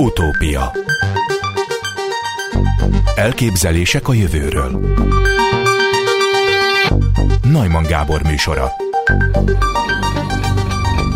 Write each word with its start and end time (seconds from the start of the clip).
Utópia 0.00 0.72
Elképzelések 3.14 4.08
a 4.08 4.12
jövőről 4.12 4.80
Najman 7.42 7.82
Gábor 7.82 8.22
műsora 8.22 8.72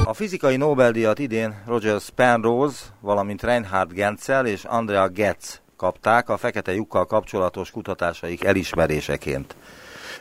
A 0.04 0.14
fizikai 0.14 0.56
Nobel-díjat 0.56 1.18
idén 1.18 1.54
Roger 1.66 2.00
Penrose, 2.14 2.78
valamint 3.00 3.42
Reinhard 3.42 3.92
Genzel 3.92 4.46
és 4.46 4.64
Andrea 4.64 5.08
Getz 5.08 5.60
kapták 5.76 6.28
a 6.28 6.36
fekete 6.36 6.74
lyukkal 6.74 7.06
kapcsolatos 7.06 7.70
kutatásaik 7.70 8.44
elismeréseként. 8.44 9.56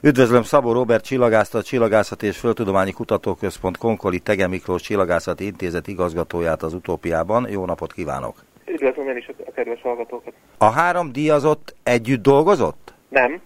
Üdvözlöm 0.01 0.43
Szabó 0.43 0.71
Robert 0.71 1.03
csillagászt, 1.03 1.55
a 1.55 1.63
Csillagászati 1.63 2.25
és 2.25 2.37
Földtudományi 2.37 2.91
Kutatóközpont 2.91 3.77
Konkoli 3.77 4.19
Tege 4.19 4.47
Miklós 4.47 4.81
Csillagászati 4.81 5.45
Intézet 5.45 5.87
igazgatóját 5.87 6.63
az 6.63 6.73
utópiában. 6.73 7.49
Jó 7.49 7.65
napot 7.65 7.93
kívánok! 7.93 8.35
Üdvözlöm 8.65 9.07
én 9.07 9.17
is 9.17 9.27
a 9.45 9.51
kedves 9.51 9.81
hallgatókat! 9.81 10.33
A 10.57 10.69
három 10.69 11.11
díjazott 11.11 11.75
együtt 11.83 12.21
dolgozott? 12.21 12.93
Nem, 13.09 13.41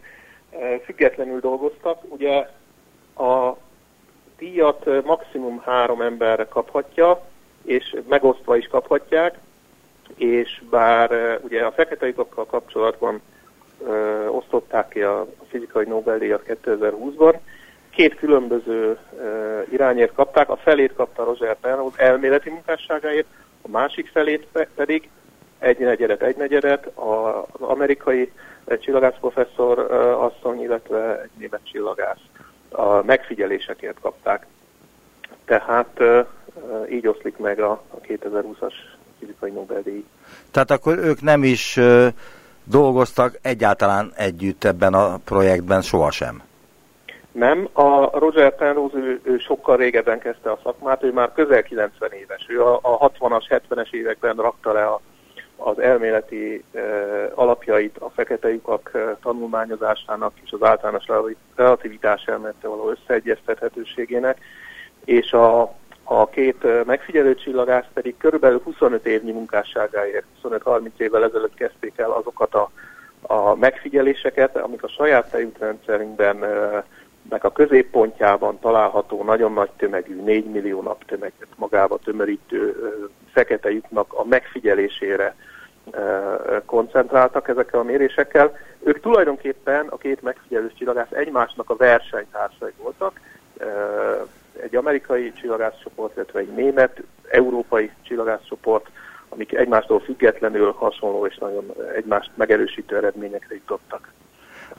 függetlenül 0.86 1.40
dolgoztak. 1.40 2.02
Ugye 2.08 2.48
a 3.18 3.58
díjat 4.38 5.06
maximum 5.06 5.62
három 5.66 6.02
emberre 6.02 6.46
kaphatja, 6.48 7.22
és 7.66 7.96
megosztva 8.08 8.58
is 8.58 8.68
kaphatják, 8.68 9.38
és 10.16 10.62
bár 10.70 11.40
ugye 11.42 11.66
a 11.66 11.72
fekete 11.72 12.06
lyukakkal 12.06 12.46
kapcsolatban 12.46 13.22
ö, 13.88 14.28
osztották 14.28 14.90
ki 14.90 15.02
a, 15.02 15.22
a 15.22 15.44
fizikai 15.50 15.86
Nobel-díjat 15.86 16.44
2020-ban. 16.48 17.36
Két 17.90 18.16
különböző 18.16 18.98
ö, 19.20 19.62
irányért 19.70 20.14
kapták, 20.14 20.50
a 20.50 20.56
felét 20.56 20.94
kapta 20.94 21.24
Roger 21.24 21.56
Penrose 21.60 22.04
elméleti 22.04 22.50
munkásságáért, 22.50 23.28
a 23.68 23.78
másik 23.78 24.10
felét 24.14 24.48
pedig 24.76 25.10
egy 25.60 25.78
negyedet, 25.80 26.22
egy 26.22 26.36
negyedet 26.36 26.86
az 26.86 27.62
amerikai 27.62 28.32
csillagász 28.80 29.16
professzor 29.20 29.80
asszony, 30.20 30.62
illetve 30.62 31.22
egy 31.22 31.30
német 31.38 31.62
csillagász 31.64 32.22
a 32.70 33.04
megfigyelésekért 33.04 34.00
kapták. 34.02 34.46
Tehát 35.46 36.02
így 36.92 37.08
oszlik 37.08 37.38
meg 37.38 37.60
a, 37.60 37.72
a 37.72 38.00
2020-as 38.08 38.74
fizikai 39.20 39.52
Nobel-díj. 39.52 40.06
Tehát 40.52 40.72
akkor 40.72 40.98
ők 40.98 41.22
nem 41.22 41.44
is 41.44 41.80
dolgoztak 42.64 43.40
egyáltalán 43.42 44.14
együtt 44.16 44.64
ebben 44.64 44.94
a 44.94 45.18
projektben 45.18 45.82
sohasem? 45.82 46.47
Nem, 47.38 47.68
a 47.74 48.20
Roger 48.20 48.56
Penrose 48.56 48.98
ő, 48.98 49.20
ő 49.24 49.38
sokkal 49.38 49.78
régebben 49.78 50.20
kezdte 50.20 50.52
a 50.52 50.60
szakmát, 50.64 51.04
ő 51.04 51.12
már 51.12 51.32
közel 51.34 51.64
90 51.64 52.12
éves. 52.12 52.46
Ő 52.50 52.64
a, 52.64 52.80
a 52.82 53.10
60-as, 53.10 53.62
70-es 53.70 53.92
években 53.92 54.36
rakta 54.36 54.74
le 54.74 54.86
a, 54.86 55.02
az 55.56 55.80
elméleti 55.80 56.64
e, 56.74 56.80
alapjait 57.36 57.98
a 57.98 58.10
fekete 58.10 58.50
lyukak 58.50 58.92
e, 58.94 59.18
tanulmányozásának 59.22 60.34
és 60.44 60.52
az 60.52 60.64
általános 60.64 61.06
relativitás 61.56 62.24
elmélete 62.26 62.68
való 62.68 62.90
összeegyeztethetőségének, 62.90 64.38
és 65.06 65.32
a, 65.32 65.62
a 66.04 66.30
két 66.30 66.86
megfigyelő 66.86 67.36
csillagász 67.36 67.88
pedig 67.94 68.18
körülbelül 68.18 68.62
25 68.64 69.06
évnyi 69.06 69.32
munkásságáért, 69.32 70.26
25-30 70.44 70.90
évvel 70.98 71.24
ezelőtt 71.24 71.56
kezdték 71.56 71.94
el 71.98 72.12
azokat 72.12 72.56
a, 72.56 72.72
a 73.22 73.56
megfigyeléseket, 73.56 74.58
amik 74.58 74.84
a 74.84 74.88
saját 74.88 75.32
tejútrendszerünkben 75.32 76.44
meg 77.30 77.46
a 77.46 77.52
középpontjában 77.52 78.60
található 78.60 79.24
nagyon 79.24 79.54
nagy 79.54 79.70
tömegű, 79.78 80.22
4 80.22 80.46
millió 80.46 80.82
naptömeget 80.82 81.48
magába 81.56 81.98
tömörítő 81.98 82.76
fekete 83.32 83.72
lyuknak 83.72 84.14
a 84.14 84.26
megfigyelésére 84.26 85.36
koncentráltak 86.66 87.48
ezekkel 87.48 87.80
a 87.80 87.84
mérésekkel. 87.84 88.58
Ők 88.84 89.00
tulajdonképpen 89.00 89.88
a 89.88 89.98
két 89.98 90.22
megfigyelős 90.22 90.74
csillagász 90.74 91.12
egymásnak 91.12 91.70
a 91.70 91.76
versenytársai 91.76 92.74
voltak, 92.78 93.20
egy 94.62 94.76
amerikai 94.76 95.34
csillagászcsoport, 95.34 96.16
illetve 96.16 96.40
egy 96.40 96.54
német, 96.56 97.02
európai 97.30 97.92
csillagászcsoport, 98.02 98.90
amik 99.30 99.54
egymástól 99.54 100.00
függetlenül 100.00 100.72
hasonló 100.72 101.26
és 101.26 101.38
nagyon 101.38 101.74
egymást 101.96 102.32
megerősítő 102.36 102.96
eredményekre 102.96 103.56
jutottak. 103.56 104.12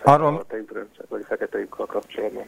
Arról, 0.03 0.45
vagy 1.09 1.25
fekete 1.29 1.59
lyukkal 1.59 1.87
kapcsolatban. 1.87 2.45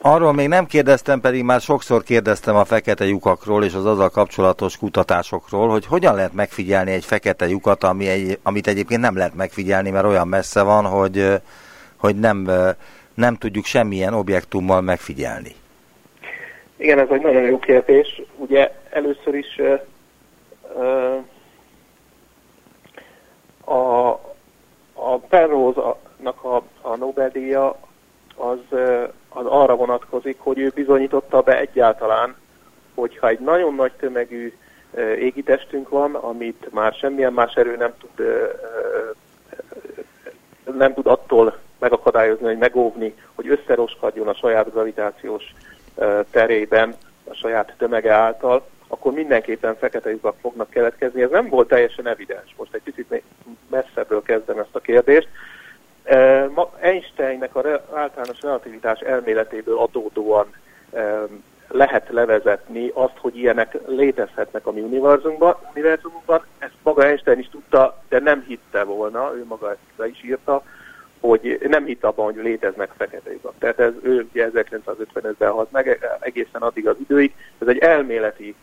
Arról 0.00 0.32
még 0.32 0.48
nem 0.48 0.66
kérdeztem, 0.66 1.20
pedig 1.20 1.42
már 1.42 1.60
sokszor 1.60 2.02
kérdeztem 2.02 2.56
a 2.56 2.64
fekete 2.64 3.04
lyukakról 3.04 3.64
és 3.64 3.74
az 3.74 3.86
azzal 3.86 4.08
kapcsolatos 4.08 4.76
kutatásokról, 4.76 5.68
hogy 5.68 5.86
hogyan 5.86 6.14
lehet 6.14 6.32
megfigyelni 6.32 6.92
egy 6.92 7.04
fekete 7.04 7.48
lyukat, 7.48 7.84
ami 7.84 8.08
egy, 8.08 8.38
amit 8.42 8.66
egyébként 8.66 9.00
nem 9.00 9.16
lehet 9.16 9.34
megfigyelni, 9.34 9.90
mert 9.90 10.04
olyan 10.04 10.28
messze 10.28 10.62
van, 10.62 10.84
hogy, 10.84 11.40
hogy 11.96 12.16
nem, 12.16 12.50
nem 13.14 13.34
tudjuk 13.34 13.64
semmilyen 13.64 14.14
objektummal 14.14 14.80
megfigyelni. 14.80 15.54
Igen, 16.76 16.98
ez 16.98 17.08
egy 17.10 17.22
nagyon 17.22 17.42
jó 17.42 17.58
kérdés. 17.58 18.22
Ugye 18.36 18.72
először 18.90 19.34
is 19.34 19.60
uh, 20.76 21.24
a, 23.64 24.08
a 24.92 25.18
Penrose-nak 26.22 26.44
a, 26.44 26.88
a 26.88 26.96
Nobel-díja 26.96 27.76
az, 28.36 28.58
az 29.28 29.46
arra 29.46 29.76
vonatkozik, 29.76 30.36
hogy 30.38 30.58
ő 30.58 30.72
bizonyította 30.74 31.40
be 31.40 31.58
egyáltalán, 31.58 32.36
hogyha 32.94 33.28
egy 33.28 33.38
nagyon 33.38 33.74
nagy 33.74 33.92
tömegű 33.92 34.52
égitestünk 35.18 35.88
van, 35.88 36.14
amit 36.14 36.68
már 36.72 36.92
semmilyen 36.92 37.32
más 37.32 37.54
erő 37.54 37.76
nem 37.76 37.92
tud, 37.98 38.26
nem 40.76 40.94
tud 40.94 41.06
attól 41.06 41.58
megakadályozni, 41.78 42.46
hogy 42.46 42.58
megóvni, 42.58 43.14
hogy 43.34 43.48
összeroskadjon 43.48 44.28
a 44.28 44.34
saját 44.34 44.72
gravitációs 44.72 45.54
terében 46.30 46.94
a 47.24 47.34
saját 47.34 47.74
tömege 47.78 48.12
által, 48.12 48.66
akkor 48.88 49.12
mindenképpen 49.12 49.76
fekete 49.76 50.10
lyukak 50.10 50.36
fognak 50.40 50.70
keletkezni. 50.70 51.22
Ez 51.22 51.30
nem 51.30 51.48
volt 51.48 51.68
teljesen 51.68 52.06
evidens. 52.06 52.54
Most 52.56 52.74
egy 52.74 52.82
picit 52.82 53.22
messzebbről 53.70 54.22
kezdem 54.22 54.58
ezt 54.58 54.74
a 54.74 54.80
kérdést. 54.80 55.28
Einsteinnek 56.80 57.54
a 57.54 57.80
általános 57.92 58.40
relativitás 58.40 59.00
elméletéből 59.00 59.78
adódóan 59.78 60.46
lehet 61.68 62.08
levezetni 62.10 62.90
azt, 62.94 63.16
hogy 63.16 63.36
ilyenek 63.36 63.76
létezhetnek 63.86 64.66
a 64.66 64.72
mi 64.72 64.80
univerzumunkban. 64.80 66.44
Ezt 66.58 66.72
maga 66.82 67.04
Einstein 67.04 67.38
is 67.38 67.48
tudta, 67.48 68.02
de 68.08 68.18
nem 68.18 68.44
hitte 68.46 68.82
volna, 68.82 69.32
ő 69.34 69.44
maga 69.44 69.70
ezt 69.70 69.78
le 69.96 70.08
is 70.08 70.24
írta, 70.24 70.62
hogy 71.20 71.58
nem 71.68 71.84
hitt 71.84 72.04
abban, 72.04 72.24
hogy 72.24 72.42
léteznek 72.42 72.90
fekete 72.96 73.30
lyukak. 73.30 73.54
Tehát 73.58 73.78
ez 73.78 73.92
ő 74.02 74.26
ugye 74.30 74.50
1955-ben 74.54 75.50
halt 75.50 75.72
meg, 75.72 76.06
egészen 76.20 76.62
addig 76.62 76.88
az 76.88 76.96
időig. 76.98 77.34
Ez 77.58 77.68
egy 77.68 77.78
elméleti 77.78 78.54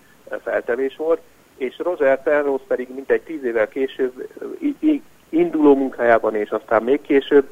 feltevés 0.44 0.96
volt, 0.96 1.22
és 1.58 1.78
Roger 1.78 2.24
Penrose 2.24 2.64
pedig 2.68 2.88
mintegy 2.94 3.22
tíz 3.22 3.44
évvel 3.44 3.68
később 3.68 4.28
induló 5.30 5.76
munkájában, 5.76 6.36
és 6.36 6.50
aztán 6.50 6.84
még 6.84 7.02
később 7.02 7.52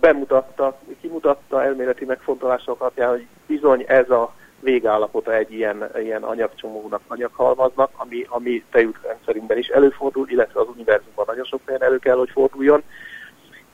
bemutatta, 0.00 0.78
kimutatta 1.00 1.64
elméleti 1.64 2.04
megfontolások 2.04 2.80
alapján, 2.80 3.10
hogy 3.10 3.26
bizony 3.46 3.84
ez 3.88 4.10
a 4.10 4.34
végállapota 4.60 5.34
egy 5.34 5.52
ilyen, 5.52 5.90
ilyen 6.02 6.22
anyagcsomónak, 6.22 7.00
anyaghalmaznak, 7.06 7.90
ami, 7.96 8.26
ami 8.28 8.64
tejútrendszerünkben 8.70 9.58
is 9.58 9.68
előfordul, 9.68 10.30
illetve 10.30 10.60
az 10.60 10.66
univerzumban 10.74 11.24
nagyon 11.28 11.44
sok 11.44 11.60
helyen 11.66 11.82
elő 11.82 11.98
kell, 11.98 12.16
hogy 12.16 12.30
forduljon. 12.30 12.82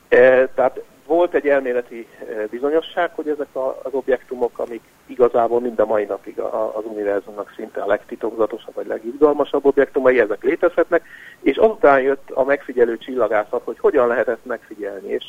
E, 0.07 0.47
tehát 0.47 0.83
volt 1.05 1.33
egy 1.33 1.47
elméleti 1.47 2.07
e, 2.19 2.45
bizonyosság, 2.49 3.11
hogy 3.15 3.27
ezek 3.27 3.47
az 3.53 3.91
objektumok, 3.93 4.59
amik 4.59 4.81
igazából 5.05 5.59
mind 5.59 5.79
a 5.79 5.85
mai 5.85 6.03
napig 6.05 6.39
az 6.73 6.83
univerzumnak 6.83 7.53
szinte 7.55 7.81
a 7.81 7.87
legtitokzatosabb 7.87 8.73
vagy 8.73 8.87
legizgalmasabb 8.87 9.65
objektumai, 9.65 10.19
ezek 10.19 10.43
létezhetnek, 10.43 11.05
és 11.41 11.57
azután 11.57 12.01
jött 12.01 12.31
a 12.31 12.43
megfigyelő 12.43 12.97
csillagászat, 12.97 13.61
hogy 13.63 13.79
hogyan 13.79 14.07
lehet 14.07 14.27
ezt 14.27 14.45
megfigyelni. 14.45 15.09
És 15.09 15.25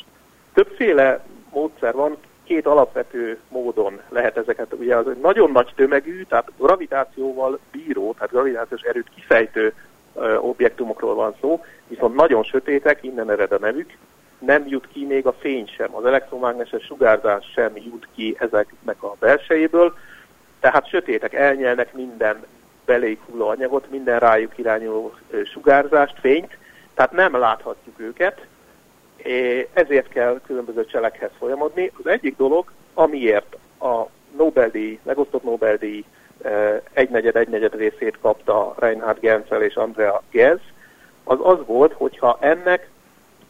többféle 0.53 1.23
módszer 1.51 1.93
van, 1.93 2.17
két 2.43 2.65
alapvető 2.65 3.39
módon 3.49 4.01
lehet 4.09 4.37
ezeket, 4.37 4.73
ugye 4.73 4.95
az 4.95 5.07
egy 5.07 5.17
nagyon 5.21 5.51
nagy 5.51 5.71
tömegű, 5.75 6.23
tehát 6.23 6.51
gravitációval 6.57 7.59
bíró, 7.71 8.13
tehát 8.13 8.31
gravitációs 8.31 8.81
erőt 8.81 9.09
kifejtő 9.15 9.73
objektumokról 10.39 11.15
van 11.15 11.35
szó, 11.41 11.63
viszont 11.87 12.15
nagyon 12.15 12.43
sötétek, 12.43 13.03
innen 13.03 13.31
ered 13.31 13.51
a 13.51 13.59
nevük, 13.59 13.97
nem 14.45 14.63
jut 14.67 14.87
ki 14.93 15.05
még 15.05 15.25
a 15.25 15.33
fény 15.33 15.67
sem, 15.67 15.95
az 15.95 16.05
elektromágneses 16.05 16.83
sugárzás 16.83 17.51
sem 17.53 17.71
jut 17.75 18.07
ki 18.15 18.35
ezeknek 18.39 19.03
a 19.03 19.15
belsejéből, 19.19 19.97
tehát 20.59 20.89
sötétek, 20.89 21.33
elnyelnek 21.33 21.93
minden 21.93 22.45
beléjük 22.85 23.21
hulló 23.25 23.47
anyagot, 23.47 23.89
minden 23.89 24.19
rájuk 24.19 24.57
irányuló 24.57 25.13
sugárzást, 25.51 26.19
fényt, 26.19 26.57
tehát 26.93 27.11
nem 27.11 27.37
láthatjuk 27.37 27.99
őket, 27.99 28.45
ezért 29.73 30.07
kell 30.07 30.41
különböző 30.45 30.85
cselekhez 30.85 31.31
folyamodni. 31.37 31.91
Az 31.99 32.07
egyik 32.07 32.37
dolog, 32.37 32.71
amiért 32.93 33.57
a 33.79 34.03
Nobel-díj, 34.37 34.99
megosztott 35.03 35.43
Nobel-díj 35.43 36.03
egynegyed, 36.93 37.35
egynegyed 37.35 37.75
részét 37.75 38.17
kapta 38.21 38.75
Reinhard 38.79 39.19
Genzel 39.19 39.61
és 39.61 39.75
Andrea 39.75 40.23
Ghez, 40.31 40.59
az 41.23 41.37
az 41.41 41.57
volt, 41.65 41.93
hogyha 41.93 42.37
ennek 42.39 42.89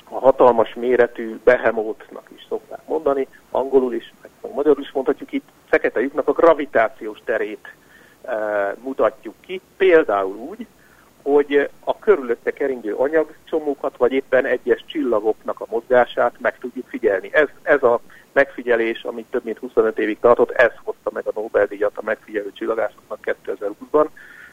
a 0.09 0.19
hatalmas 0.19 0.73
méretű 0.73 1.39
behemótnak 1.43 2.29
is 2.35 2.45
szokták 2.49 2.87
mondani, 2.87 3.27
angolul 3.51 3.93
is, 3.93 4.13
meg 4.21 4.53
magyarul 4.53 4.81
is 4.81 4.91
mondhatjuk 4.91 5.31
itt, 5.31 5.47
fekete 5.65 5.99
lyuknak 5.99 6.27
a 6.27 6.31
gravitációs 6.31 7.19
terét 7.25 7.73
e, 8.21 8.35
mutatjuk 8.83 9.35
ki, 9.39 9.61
például 9.77 10.35
úgy, 10.35 10.67
hogy 11.21 11.69
a 11.83 11.99
körülötte 11.99 12.51
keringő 12.51 12.93
anyagcsomókat, 12.93 13.97
vagy 13.97 14.11
éppen 14.11 14.45
egyes 14.45 14.83
csillagoknak 14.85 15.59
a 15.59 15.65
mozgását 15.69 16.33
meg 16.39 16.57
tudjuk 16.57 16.87
figyelni. 16.87 17.29
Ez, 17.31 17.47
ez 17.61 17.83
a 17.83 17.99
megfigyelés, 18.31 19.03
amit 19.03 19.25
több 19.29 19.43
mint 19.43 19.57
25 19.57 19.99
évig 19.99 20.19
tartott, 20.19 20.51
ez 20.51 20.71
hozta 20.83 21.09
meg 21.13 21.27
a 21.27 21.31
Nobel-díjat 21.35 21.97
a 21.97 22.01
megfigyelő 22.03 22.51
csillagászoknak 22.53 23.35
2020-ban 23.45 24.07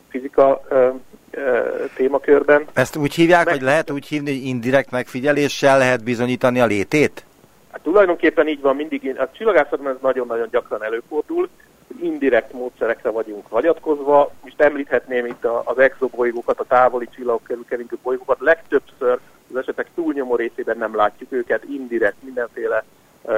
fizika 0.08 0.62
ö, 0.69 0.88
ö, 1.31 1.84
témakörben. 2.02 2.66
Ezt 2.72 2.96
úgy 2.96 3.14
hívják, 3.14 3.44
meg... 3.44 3.54
hogy 3.54 3.62
lehet 3.62 3.90
úgy 3.90 4.06
hívni, 4.06 4.31
hogy 4.31 4.46
indirekt 4.46 4.90
megfigyeléssel 4.90 5.78
lehet 5.78 6.04
bizonyítani 6.04 6.60
a 6.60 6.66
létét? 6.66 7.25
Hát 7.70 7.81
tulajdonképpen 7.81 8.49
így 8.49 8.60
van 8.60 8.76
mindig, 8.76 9.14
a 9.19 9.31
csillagászatban 9.32 9.93
ez 9.93 9.99
nagyon-nagyon 10.00 10.49
gyakran 10.50 10.84
előfordul, 10.84 11.49
hogy 11.87 12.04
indirekt 12.04 12.52
módszerekre 12.52 13.10
vagyunk 13.10 13.46
hagyatkozva. 13.49 14.32
Most 14.43 14.60
említhetném 14.60 15.26
itt 15.26 15.44
az 15.64 15.78
exobolygókat, 15.78 16.60
a 16.60 16.64
távoli 16.64 17.08
csillagok 17.14 17.43
körül 17.43 17.64
keringő 17.69 17.96
bolygókat. 18.02 18.40
Legtöbbször 18.40 19.19
az 19.50 19.56
esetek 19.56 19.87
túlnyomó 19.94 20.37
részében 20.37 20.78
nem 20.78 20.96
látjuk 20.96 21.32
őket, 21.32 21.64
indirekt, 21.64 22.22
mindenféle 22.22 22.84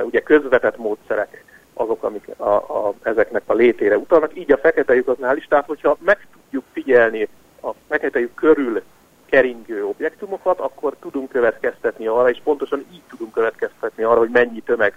ugye 0.04 0.20
közvetett 0.20 0.76
módszerek 0.76 1.44
azok, 1.74 2.02
amik 2.02 2.28
a, 2.36 2.48
a, 2.48 2.94
ezeknek 3.02 3.42
a 3.46 3.54
létére 3.54 3.96
utalnak. 3.96 4.36
Így 4.36 4.52
a 4.52 4.58
fekete 4.58 4.94
lyukaznál 4.94 5.36
is, 5.36 5.46
tehát 5.46 5.66
hogyha 5.66 5.96
meg 6.04 6.26
tudjuk 6.32 6.64
figyelni 6.72 7.28
lyuk 8.02 8.34
körül 8.34 8.82
keringő 9.26 9.84
objektumokat, 9.84 10.60
akkor 10.60 10.96
tudunk 11.00 11.28
következtetni 11.28 12.06
arra, 12.06 12.30
és 12.30 12.40
pontosan 12.44 12.84
így 12.92 13.02
tudunk 13.08 13.32
következtetni 13.32 14.02
arra, 14.02 14.18
hogy 14.18 14.30
mennyi 14.30 14.60
tömeg 14.60 14.94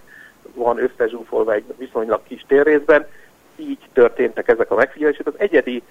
van 0.54 0.78
összezsúfolva 0.78 1.54
egy 1.54 1.64
viszonylag 1.78 2.24
kis 2.24 2.46
térrészben. 2.48 3.08
Így 3.56 3.80
történtek 3.94 4.48
ezek 4.48 4.72
a 4.72 4.76
megfigyelések. 4.76 5.28
Az 5.28 5.34
egyedi 5.38 5.84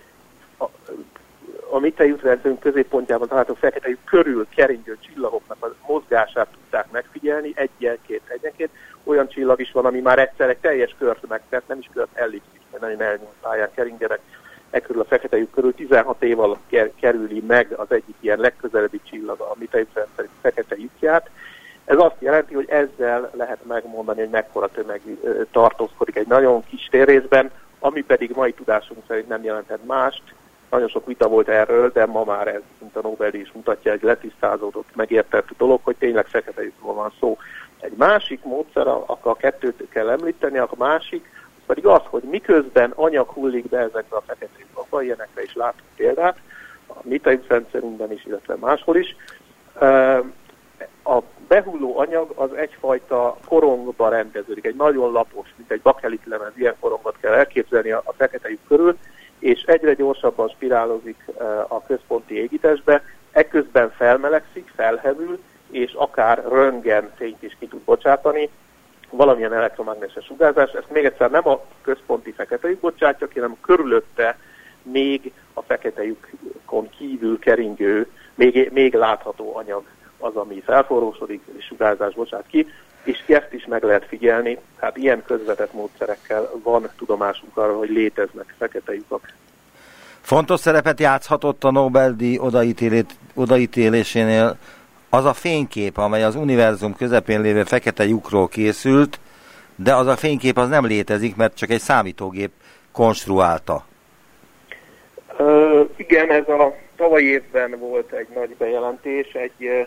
a, 0.58 0.64
a 1.70 1.78
mi 1.78 1.90
tejútrendszerünk 1.90 2.60
középpontjában 2.60 3.28
található 3.28 3.54
fekete 3.54 3.88
lyuk 3.88 4.04
körül 4.04 4.46
keringő 4.54 4.96
csillagoknak 5.00 5.56
a 5.60 5.74
mozgását 5.86 6.48
tudták 6.52 6.90
megfigyelni 6.90 7.52
egyenként, 7.54 8.28
egyenként. 8.28 8.70
Olyan 9.04 9.28
csillag 9.28 9.60
is 9.60 9.72
van, 9.72 9.84
ami 9.84 10.00
már 10.00 10.18
egyszer 10.18 10.48
egy 10.48 10.58
teljes 10.58 10.94
kört 10.98 11.28
megtett, 11.28 11.68
nem 11.68 11.78
is 11.78 11.90
kört 11.92 12.16
ellipszis, 12.16 12.60
mert 12.70 12.82
nagyon 12.82 13.00
elnyúlt 13.00 13.34
pályán 13.40 13.70
keringenek 13.74 14.20
e 14.76 14.80
körül 14.80 15.02
a 15.02 15.04
fekete 15.04 15.36
lyuk 15.36 15.50
körül 15.50 15.74
16 15.74 16.22
év 16.22 16.40
alatt 16.40 16.76
kerüli 17.00 17.42
meg 17.46 17.72
az 17.76 17.86
egyik 17.92 18.14
ilyen 18.20 18.38
legközelebbi 18.38 19.00
csillag 19.04 19.40
a 19.40 19.54
mi 19.58 19.64
tejútrendszer 19.64 20.28
fekete 20.40 20.76
lyukját. 20.78 21.30
Ez 21.84 21.98
azt 21.98 22.16
jelenti, 22.18 22.54
hogy 22.54 22.68
ezzel 22.68 23.30
lehet 23.32 23.64
megmondani, 23.66 24.20
hogy 24.20 24.30
mekkora 24.30 24.68
tömeg 24.68 25.00
tartózkodik 25.50 26.16
egy 26.16 26.26
nagyon 26.26 26.64
kis 26.64 26.88
térrészben, 26.90 27.50
ami 27.78 28.02
pedig 28.02 28.30
mai 28.34 28.52
tudásunk 28.52 29.02
szerint 29.06 29.28
nem 29.28 29.42
jelentett 29.42 29.86
mást. 29.86 30.22
Nagyon 30.70 30.88
sok 30.88 31.06
vita 31.06 31.28
volt 31.28 31.48
erről, 31.48 31.90
de 31.92 32.06
ma 32.06 32.24
már 32.24 32.48
ez, 32.48 32.62
mint 32.78 32.96
a 32.96 33.00
Nobel 33.00 33.34
is 33.34 33.52
mutatja, 33.52 33.92
egy 33.92 34.02
letisztázódott, 34.02 34.88
megértett 34.94 35.48
dolog, 35.58 35.80
hogy 35.82 35.96
tényleg 35.96 36.26
fekete 36.26 36.62
lyukról 36.62 36.94
van 36.94 37.12
szó. 37.20 37.38
Egy 37.80 37.94
másik 37.96 38.44
módszer, 38.44 38.86
akkor 38.86 39.30
a 39.32 39.34
kettőt 39.36 39.86
kell 39.88 40.08
említeni, 40.08 40.58
a 40.58 40.68
másik, 40.76 41.30
pedig 41.66 41.86
az, 41.86 42.02
hogy 42.04 42.22
miközben 42.22 42.92
anyag 42.94 43.28
hullik 43.28 43.68
be 43.68 43.78
ezekbe 43.78 44.16
a 44.16 44.22
fekete 44.26 44.58
lyukakba, 44.58 45.02
ilyenekre 45.02 45.42
is 45.42 45.54
látunk 45.54 45.90
példát, 45.96 46.36
a 46.86 46.94
mi 47.02 47.20
rendszerünkben 47.48 48.12
is, 48.12 48.24
illetve 48.24 48.56
máshol 48.56 48.96
is, 48.96 49.16
a 51.04 51.22
behulló 51.48 51.98
anyag 51.98 52.32
az 52.34 52.52
egyfajta 52.52 53.36
korongba 53.44 54.08
rendeződik, 54.08 54.66
egy 54.66 54.76
nagyon 54.76 55.12
lapos, 55.12 55.54
mint 55.56 55.70
egy 55.70 55.80
bakelit 55.80 56.24
lemez, 56.24 56.52
ilyen 56.54 56.74
korongot 56.80 57.16
kell 57.20 57.32
elképzelni 57.32 57.90
a, 57.90 58.02
fekete 58.16 58.48
lyuk 58.48 58.60
körül, 58.68 58.98
és 59.38 59.62
egyre 59.62 59.94
gyorsabban 59.94 60.48
spirálozik 60.48 61.24
a 61.68 61.82
központi 61.82 62.34
égitesbe, 62.40 63.02
ekközben 63.30 63.90
felmelegszik, 63.90 64.72
felhevül, 64.76 65.38
és 65.70 65.92
akár 65.92 66.44
röntgen 66.48 67.12
fényt 67.16 67.42
is 67.42 67.56
ki 67.58 67.66
tud 67.66 67.80
bocsátani, 67.80 68.50
valamilyen 69.10 69.52
elektromágneses 69.52 70.24
sugárzás. 70.24 70.70
Ezt 70.70 70.90
még 70.90 71.04
egyszer 71.04 71.30
nem 71.30 71.48
a 71.48 71.60
központi 71.82 72.32
fekete 72.32 72.68
lyuk 72.68 72.80
bocsátja 72.80 73.28
hanem 73.34 73.56
körülötte 73.60 74.38
még 74.82 75.32
a 75.54 75.62
fekete 75.62 76.02
lyukon 76.04 76.88
kívül 76.98 77.38
keringő, 77.38 78.10
még, 78.34 78.70
még 78.72 78.94
látható 78.94 79.56
anyag 79.56 79.84
az, 80.18 80.36
ami 80.36 80.60
felforrósodik 80.60 81.42
és 81.56 81.64
sugárzás 81.64 82.14
bocsát 82.14 82.44
ki, 82.46 82.66
és 83.02 83.22
ezt 83.26 83.52
is 83.52 83.66
meg 83.66 83.82
lehet 83.82 84.04
figyelni. 84.04 84.58
Hát 84.76 84.96
ilyen 84.96 85.22
közvetett 85.24 85.72
módszerekkel 85.72 86.50
van 86.62 86.88
tudomásunk 86.96 87.56
arra, 87.56 87.76
hogy 87.76 87.90
léteznek 87.90 88.54
fekete 88.58 88.92
lyukak. 88.92 89.32
Fontos 90.20 90.60
szerepet 90.60 91.00
játszhatott 91.00 91.64
a 91.64 91.70
Nobel-díj 91.70 92.38
odaítélésénél 93.34 94.56
az 95.10 95.24
a 95.24 95.32
fénykép, 95.32 95.96
amely 95.96 96.22
az 96.22 96.34
univerzum 96.34 96.94
közepén 96.96 97.40
lévő 97.40 97.64
fekete 97.64 98.04
lyukról 98.04 98.48
készült, 98.48 99.20
de 99.76 99.94
az 99.94 100.06
a 100.06 100.16
fénykép 100.16 100.56
az 100.56 100.68
nem 100.68 100.86
létezik, 100.86 101.36
mert 101.36 101.56
csak 101.56 101.70
egy 101.70 101.80
számítógép 101.80 102.50
konstruálta. 102.92 103.86
Ö, 105.36 105.82
igen, 105.96 106.30
ez 106.30 106.48
a 106.48 106.74
tavalyi 106.96 107.26
évben 107.26 107.78
volt 107.78 108.12
egy 108.12 108.28
nagy 108.34 108.54
bejelentés, 108.58 109.32
egy 109.32 109.86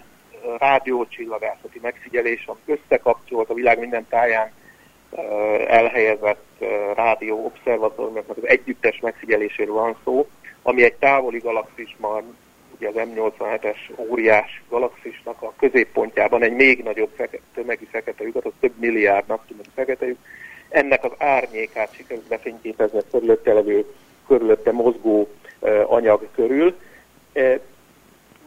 rádiócsillagászati 0.57 1.79
megfigyelés, 1.81 2.45
ami 2.47 2.77
összekapcsolt 2.79 3.49
a 3.49 3.53
világ 3.53 3.79
minden 3.79 4.05
táján 4.09 4.51
elhelyezett 5.67 6.63
rádió 6.95 7.45
obszervatóriumoknak 7.45 8.37
az 8.37 8.47
együttes 8.47 8.99
megfigyeléséről 8.99 9.73
van 9.73 9.95
szó, 10.03 10.27
ami 10.61 10.83
egy 10.83 10.93
távoli 10.93 11.37
galaxisban 11.37 12.35
ugye 12.79 12.87
az 12.87 13.07
M87-es 13.15 13.77
óriás 14.09 14.61
galaxisnak 14.69 15.41
a 15.41 15.53
középpontjában 15.59 16.43
egy 16.43 16.53
még 16.53 16.83
nagyobb 16.83 17.09
feke, 17.15 17.39
tömegű 17.53 17.85
fekete 17.91 18.23
lyukat, 18.23 18.45
az 18.45 18.51
több 18.59 18.73
milliárd 18.79 19.27
naptömegű 19.27 19.69
fekete 19.75 20.05
lyuk. 20.05 20.17
Ennek 20.69 21.03
az 21.03 21.11
árnyékát 21.17 21.93
sikerült 21.93 22.27
befényképezni 22.27 22.97
a 22.97 23.03
körülötte 23.11 23.53
levő, 23.53 23.85
körülötte 24.27 24.71
mozgó 24.71 25.29
uh, 25.59 25.93
anyag 25.93 26.27
körül. 26.35 26.75
Uh, 27.35 27.59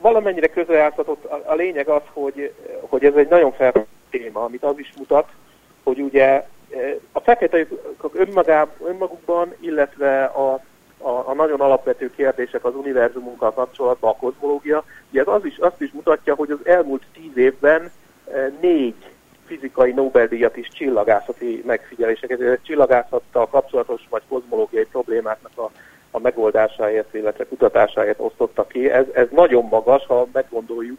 valamennyire 0.01 0.47
közrejátszatott. 0.47 1.25
A, 1.25 1.43
a 1.47 1.55
lényeg 1.55 1.89
az, 1.89 2.03
hogy, 2.13 2.53
hogy 2.81 3.05
ez 3.05 3.15
egy 3.15 3.29
nagyon 3.29 3.53
fel 3.53 3.87
téma, 4.11 4.45
amit 4.45 4.63
az 4.63 4.79
is 4.79 4.93
mutat, 4.97 5.29
hogy 5.83 6.01
ugye 6.01 6.47
a 7.13 7.21
fekete 7.21 7.59
lyukak 7.59 8.15
önmagukban, 8.85 9.55
illetve 9.61 10.25
a 10.25 10.61
a, 11.03 11.29
a 11.29 11.35
nagyon 11.35 11.61
alapvető 11.61 12.11
kérdések 12.11 12.65
az 12.65 12.75
univerzumunkkal 12.75 13.53
kapcsolatban, 13.53 14.11
a 14.11 14.17
kozmológia, 14.17 14.85
ugye 15.11 15.21
ez 15.21 15.27
az 15.27 15.45
is, 15.45 15.59
azt 15.59 15.81
is 15.81 15.93
mutatja, 15.93 16.35
hogy 16.35 16.51
az 16.51 16.59
elmúlt 16.65 17.03
tíz 17.13 17.37
évben 17.37 17.91
e, 18.33 18.53
négy 18.61 18.95
fizikai 19.47 19.93
Nobel-díjat 19.93 20.57
is 20.57 20.69
csillagászati 20.69 21.63
megfigyeléseket, 21.67 22.41
ez 22.41 22.59
csillagászattal 22.63 23.49
kapcsolatos 23.49 24.07
vagy 24.11 24.23
kozmológiai 24.29 24.85
problémáknak 24.85 25.59
a, 25.59 25.71
a 26.11 26.19
megoldásáért, 26.19 27.15
illetve 27.15 27.47
kutatásáért 27.47 28.21
osztotta 28.21 28.67
ki. 28.67 28.91
Ez, 28.91 29.05
ez 29.13 29.27
nagyon 29.31 29.65
magas, 29.65 30.07
ha 30.07 30.27
meggondoljuk, 30.33 30.99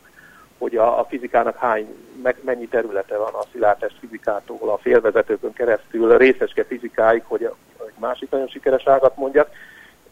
hogy 0.58 0.76
a, 0.76 1.00
a 1.00 1.06
fizikának 1.06 1.58
hány, 1.58 1.88
meg, 2.24 2.36
mennyi 2.42 2.68
területe 2.68 3.18
van 3.18 3.34
a 3.34 3.46
szilárdtest 3.52 3.96
fizikától, 4.00 4.70
a 4.70 4.78
félvezetőkön 4.78 5.54
keresztül, 5.54 6.12
a 6.12 6.18
részeske 6.18 6.64
fizikáig, 6.64 7.24
hogy 7.26 7.44
egy 7.44 8.00
másik 8.00 8.30
nagyon 8.30 8.48
sikeres 8.48 8.88
ágat 8.88 9.18
mondjak 9.18 9.50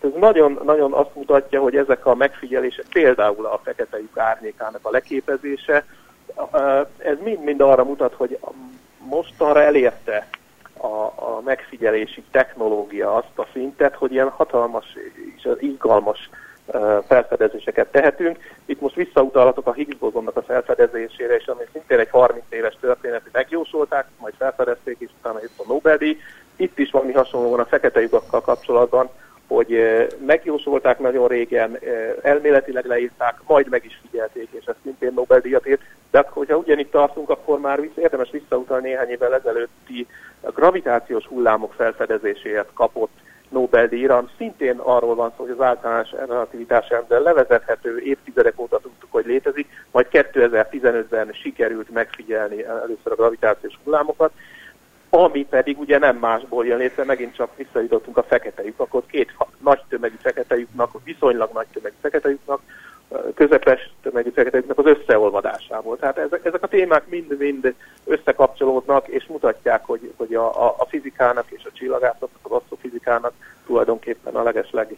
ez 0.03 0.09
nagyon, 0.19 0.59
nagyon 0.63 0.93
azt 0.93 1.15
mutatja, 1.15 1.61
hogy 1.61 1.75
ezek 1.75 2.05
a 2.05 2.15
megfigyelések, 2.15 2.85
például 2.91 3.45
a 3.45 3.59
fekete 3.63 3.97
lyuk 3.97 4.17
árnyékának 4.17 4.79
a 4.81 4.91
leképezése, 4.91 5.85
ez 6.97 7.17
mind-mind 7.23 7.61
arra 7.61 7.83
mutat, 7.83 8.13
hogy 8.13 8.37
mostanra 8.97 9.61
elérte 9.61 10.27
a, 10.77 10.87
a 11.05 11.41
megfigyelési 11.45 12.23
technológia 12.31 13.15
azt 13.15 13.37
a 13.39 13.47
szintet, 13.53 13.95
hogy 13.95 14.11
ilyen 14.11 14.29
hatalmas 14.29 14.85
és 15.37 15.49
izgalmas 15.59 16.29
felfedezéseket 17.07 17.87
tehetünk. 17.91 18.37
Itt 18.65 18.81
most 18.81 18.95
visszautalhatok 18.95 19.67
a 19.67 19.73
Higgs 19.73 19.97
bozonnak 19.97 20.37
a 20.37 20.41
felfedezésére, 20.41 21.35
és 21.35 21.45
ami 21.45 21.63
szintén 21.71 21.99
egy 21.99 22.09
30 22.09 22.43
éves 22.49 22.77
történet, 22.79 23.21
hogy 23.21 23.31
megjósolták, 23.33 24.07
majd 24.19 24.33
felfedezték, 24.37 24.95
és 24.99 25.09
utána 25.19 25.39
jött 25.41 25.59
a 25.59 25.63
Nobel-díj. 25.67 26.17
Itt 26.55 26.79
is 26.79 26.91
valami 26.91 27.13
hasonló 27.13 27.49
van 27.49 27.59
a 27.59 27.65
fekete 27.65 28.01
lyukakkal 28.01 28.41
kapcsolatban, 28.41 29.09
hogy 29.55 30.07
megjósolták 30.25 30.99
nagyon 30.99 31.27
régen, 31.27 31.79
elméletileg 32.21 32.85
leírták, 32.85 33.35
majd 33.47 33.69
meg 33.69 33.85
is 33.85 34.01
figyelték, 34.09 34.47
és 34.51 34.65
ez 34.65 34.75
szintén 34.83 35.11
Nobel-díjat 35.15 35.65
ért. 35.65 35.81
De 36.11 36.17
hát, 36.17 36.29
hogyha 36.29 36.57
ugyanitt 36.57 36.91
tartunk, 36.91 37.29
akkor 37.29 37.59
már 37.59 37.79
érdemes 37.95 38.31
visszautalni 38.31 38.87
néhány 38.87 39.09
évvel 39.09 39.33
ezelőtti 39.33 40.07
gravitációs 40.41 41.25
hullámok 41.25 41.73
felfedezéséért 41.73 42.69
kapott 42.73 43.11
Nobel-díjra, 43.49 44.29
szintén 44.37 44.77
arról 44.77 45.15
van 45.15 45.33
szó, 45.37 45.43
hogy 45.43 45.55
az 45.57 45.65
általános 45.65 46.11
relativitás 46.11 46.87
elmélet 46.87 47.23
levezethető, 47.23 47.99
évtizedek 47.99 48.59
óta 48.59 48.79
tudtuk, 48.79 49.11
hogy 49.11 49.25
létezik, 49.25 49.67
majd 49.91 50.07
2015-ben 50.11 51.29
sikerült 51.33 51.89
megfigyelni 51.89 52.63
először 52.63 53.11
a 53.11 53.15
gravitációs 53.15 53.73
hullámokat, 53.83 54.31
ami 55.13 55.45
pedig 55.45 55.79
ugye 55.79 55.97
nem 55.97 56.17
másból 56.17 56.65
jön 56.65 56.77
létre, 56.77 57.03
megint 57.03 57.35
csak 57.35 57.57
visszajutottunk 57.57 58.17
a 58.17 58.23
fekete 58.23 58.63
lyukakhoz, 58.63 59.03
két 59.07 59.35
nagy 59.57 59.81
tömegű 59.89 60.15
fekete 60.21 60.57
lyuknak, 60.57 61.03
viszonylag 61.03 61.49
nagy 61.53 61.67
tömegű 61.73 61.95
fekete 62.01 62.29
lyuknak, 62.29 62.61
közepes 63.35 63.91
tömegű 64.01 64.29
fekete 64.29 64.57
lyuknak 64.57 64.77
az 64.77 64.85
összeolvadásából. 64.85 65.97
Tehát 65.97 66.17
ezek, 66.17 66.45
ezek 66.45 66.63
a 66.63 66.67
témák 66.67 67.07
mind-mind 67.07 67.73
összekapcsolódnak, 68.05 69.07
és 69.07 69.25
mutatják, 69.25 69.85
hogy, 69.85 70.13
hogy 70.17 70.33
a, 70.33 70.65
a, 70.65 70.75
a 70.77 70.85
fizikának 70.85 71.45
és 71.49 71.65
a 71.65 71.73
csillagászatnak, 71.73 72.39
az 72.41 72.51
asztrofizikának 72.51 73.33
tulajdonképpen 73.65 74.35
a 74.35 74.43
legesleg 74.43 74.95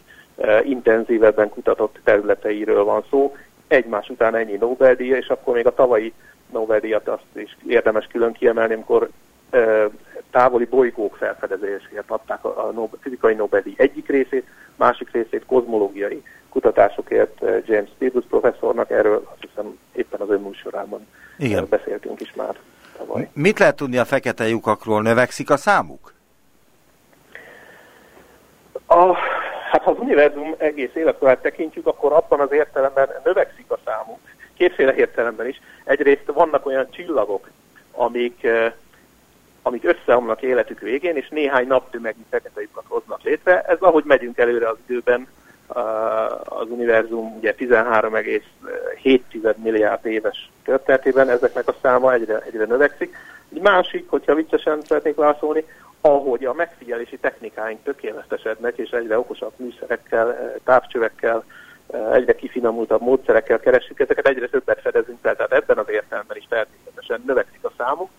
intenzívebben 0.64 1.50
kutatott 1.50 2.00
területeiről 2.04 2.84
van 2.84 3.04
szó. 3.10 3.36
Egymás 3.68 4.10
után 4.10 4.36
ennyi 4.36 4.56
Nobel-díj, 4.56 5.10
és 5.10 5.28
akkor 5.28 5.54
még 5.54 5.68
a 5.68 5.74
tavalyi 5.74 6.14
Nobel-díjat 6.52 7.08
azt 7.08 7.24
is 7.36 7.58
érdemes 7.68 8.08
külön 8.08 8.32
kiemelni, 8.32 8.74
amikor 8.74 9.10
távoli 10.32 10.66
bolygók 10.66 11.16
felfedezéséért 11.16 12.12
adták 12.12 12.46
a, 12.46 12.68
a 12.68 12.90
fizikai 13.00 13.34
Nobel-díj 13.34 13.74
egyik 13.78 14.08
részét, 14.08 14.48
másik 14.76 15.12
részét 15.12 15.46
kozmológiai 15.46 16.24
kutatásokért 16.50 17.40
James 17.66 17.90
Stevens 17.96 18.26
professzornak, 18.30 18.90
erről 18.90 19.28
azt 19.32 19.50
hiszem 19.50 19.80
éppen 19.92 20.20
az 20.20 20.30
önműsorában 20.30 21.08
Igen. 21.38 21.68
beszéltünk 21.70 22.22
is 22.22 22.34
már 22.34 22.56
tavaly. 22.98 23.30
Mit 23.34 23.60
lehet 23.60 23.76
tudni 23.76 23.98
a 23.98 24.06
fekete 24.06 24.48
lyukakról? 24.48 25.02
Növekszik 25.02 25.50
a 25.50 25.58
számuk? 25.58 26.14
A, 28.86 29.14
hát 29.72 29.82
ha 29.82 29.92
az 29.92 29.98
univerzum 30.00 30.56
egész 30.58 30.96
életkorát 30.96 31.42
tekintjük, 31.42 31.88
akkor 31.88 32.14
abban 32.14 32.40
az 32.40 32.52
értelemben 32.52 33.10
növekszik 33.24 33.72
a 33.72 33.80
számuk. 33.86 34.20
Kétféle 34.58 34.96
értelemben 34.96 35.48
is. 35.48 35.62
Egyrészt 35.84 36.32
vannak 36.34 36.66
olyan 36.66 36.88
csillagok, 36.90 37.50
amik 37.92 38.48
amik 39.64 39.84
összeomlanak 39.84 40.42
életük 40.42 40.80
végén, 40.80 41.16
és 41.16 41.30
néhány 41.30 41.68
naptömegű 41.68 42.22
fekete 42.30 42.62
lyukat 42.62 42.84
hoznak 42.88 43.22
létre. 43.24 43.62
Ez 43.62 43.78
ahogy 43.80 44.04
megyünk 44.06 44.38
előre 44.38 44.70
az 44.70 44.78
időben, 44.86 45.28
az 46.44 46.70
univerzum 46.70 47.36
ugye 47.38 47.56
13,7 47.58 49.56
milliárd 49.56 50.06
éves 50.06 50.50
történetében 50.64 51.30
ezeknek 51.30 51.68
a 51.68 51.76
száma 51.82 52.14
egyre, 52.14 52.40
egyre 52.40 52.66
növekszik. 52.66 53.16
Egy 53.54 53.62
másik, 53.62 54.10
hogyha 54.10 54.36
viccesen 54.36 54.82
szeretnék 54.82 55.16
válaszolni, 55.16 55.66
ahogy 56.02 56.46
a 56.46 56.54
megfigyelési 56.54 57.18
technikáink 57.18 57.84
tökéletesednek, 57.84 58.78
és 58.78 58.90
egyre 58.90 59.20
okosabb 59.20 59.54
műszerekkel, 59.56 60.54
távcsövekkel, 60.64 61.44
egyre 62.12 62.36
kifinomultabb 62.36 63.02
módszerekkel 63.02 63.60
keressük 63.60 64.00
ezeket, 64.00 64.28
egyre 64.28 64.48
többet 64.48 64.82
fedezünk 64.82 65.18
fel, 65.22 65.36
tehát 65.36 65.54
ebben 65.54 65.78
az 65.78 65.90
értelemben 65.90 66.38
is 66.38 66.46
természetesen 66.50 67.24
növekszik 67.26 67.64
a 67.64 67.72
számuk, 67.78 68.10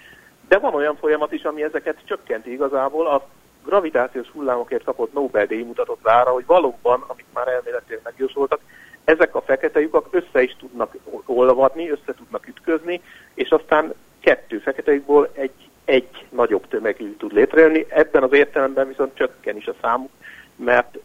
de 0.49 0.59
van 0.59 0.75
olyan 0.75 0.97
folyamat 0.97 1.33
is, 1.33 1.43
ami 1.43 1.63
ezeket 1.63 1.97
csökkenti 2.05 2.53
igazából. 2.53 3.07
A 3.07 3.27
gravitációs 3.65 4.29
hullámokért 4.29 4.85
kapott 4.85 5.13
Nobel-díj 5.13 5.63
mutatott 5.63 6.05
rá, 6.05 6.23
hogy 6.23 6.47
valóban, 6.47 7.05
amit 7.07 7.27
már 7.35 7.49
elméletileg 7.49 8.01
megjósoltak, 8.05 8.61
ezek 9.05 9.35
a 9.35 9.41
fekete 9.41 9.81
lyukak 9.81 10.07
össze 10.11 10.43
is 10.43 10.57
tudnak 10.59 10.97
olvadni, 11.27 11.91
össze 11.91 12.15
tudnak 12.17 12.49
ütközni, 12.49 13.01
és 13.35 13.51
aztán 13.51 13.95
kettő 14.21 14.59
fekete 14.59 14.93
lyukból 14.93 15.29
egy, 15.33 15.69
egy 15.85 16.27
nagyobb 16.29 16.69
tömegű 16.69 17.17
tud 17.17 17.33
létrejönni. 17.33 17.87
Ebben 17.89 18.23
az 18.23 18.33
értelemben 18.33 18.89
viszont 18.89 19.17
csökken 19.17 19.57
is 19.57 19.67
a 19.67 19.75
számuk, 19.81 20.11
mert 20.57 20.99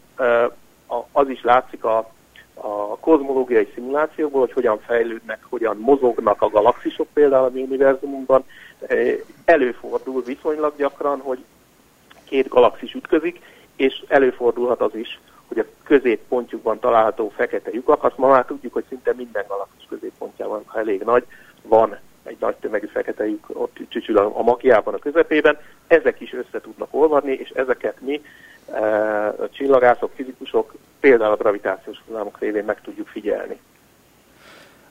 az 1.12 1.28
is 1.28 1.42
látszik 1.42 1.84
a, 1.84 2.10
a 2.62 2.96
kozmológiai 3.00 3.70
szimulációkból, 3.74 4.40
hogy 4.40 4.52
hogyan 4.52 4.78
fejlődnek, 4.78 5.38
hogyan 5.48 5.76
mozognak 5.76 6.42
a 6.42 6.48
galaxisok 6.48 7.06
például 7.12 7.44
a 7.44 7.50
mi 7.50 7.62
univerzumunkban, 7.62 8.44
Előfordul 9.44 10.22
viszonylag 10.22 10.76
gyakran, 10.76 11.20
hogy 11.20 11.44
két 12.24 12.48
galaxis 12.48 12.94
ütközik, 12.94 13.40
és 13.76 14.04
előfordulhat 14.08 14.80
az 14.80 14.94
is, 14.94 15.20
hogy 15.48 15.58
a 15.58 15.64
középpontjukban 15.84 16.78
található 16.78 17.28
fekete 17.28 17.70
lyukak, 17.72 18.04
azt 18.04 18.18
ma 18.18 18.28
már 18.28 18.44
tudjuk, 18.44 18.72
hogy 18.72 18.84
szinte 18.88 19.12
minden 19.16 19.44
galaxis 19.48 19.86
középpontjában, 19.88 20.62
ha 20.66 20.78
elég 20.78 21.02
nagy, 21.02 21.24
van 21.62 21.98
egy 22.22 22.36
nagy 22.40 22.54
tömegű 22.54 22.86
fekete 22.86 23.26
lyuk 23.26 23.46
ott 23.52 23.78
csücsül 23.88 24.18
a, 24.18 24.38
a 24.38 24.42
magjában, 24.42 24.94
a 24.94 24.98
közepében, 24.98 25.58
ezek 25.86 26.20
is 26.20 26.32
össze 26.32 26.60
tudnak 26.60 26.88
olvadni, 26.90 27.32
és 27.32 27.48
ezeket 27.48 28.00
mi, 28.00 28.20
a 29.38 29.48
csillagászok, 29.50 30.10
fizikusok 30.14 30.74
például 31.00 31.32
a 31.32 31.36
gravitációs 31.36 31.96
hullámok 32.06 32.38
révén 32.38 32.64
meg 32.64 32.80
tudjuk 32.80 33.08
figyelni. 33.08 33.60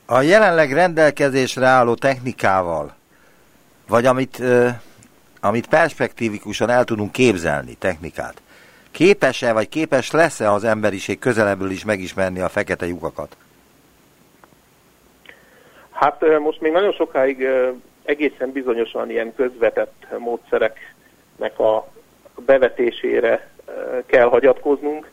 A 0.05 0.21
jelenleg 0.21 0.73
rendelkezésre 0.73 1.65
álló 1.65 1.93
technikával 1.93 2.97
vagy 3.89 4.05
amit, 4.05 4.43
amit 5.41 5.67
perspektívikusan 5.67 6.69
el 6.69 6.83
tudunk 6.83 7.11
képzelni, 7.11 7.75
technikát. 7.75 8.41
Képes-e, 8.91 9.53
vagy 9.53 9.69
képes 9.69 10.11
lesz-e 10.11 10.51
az 10.51 10.63
emberiség 10.63 11.19
közelebből 11.19 11.69
is 11.69 11.85
megismerni 11.85 12.39
a 12.39 12.49
fekete 12.49 12.85
lyukakat? 12.85 13.37
Hát 15.91 16.39
most 16.39 16.61
még 16.61 16.71
nagyon 16.71 16.91
sokáig 16.91 17.47
egészen 18.03 18.51
bizonyosan 18.51 19.09
ilyen 19.09 19.35
közvetett 19.35 20.05
módszereknek 20.17 21.59
a 21.59 21.87
bevetésére 22.45 23.48
kell 24.05 24.27
hagyatkoznunk. 24.27 25.09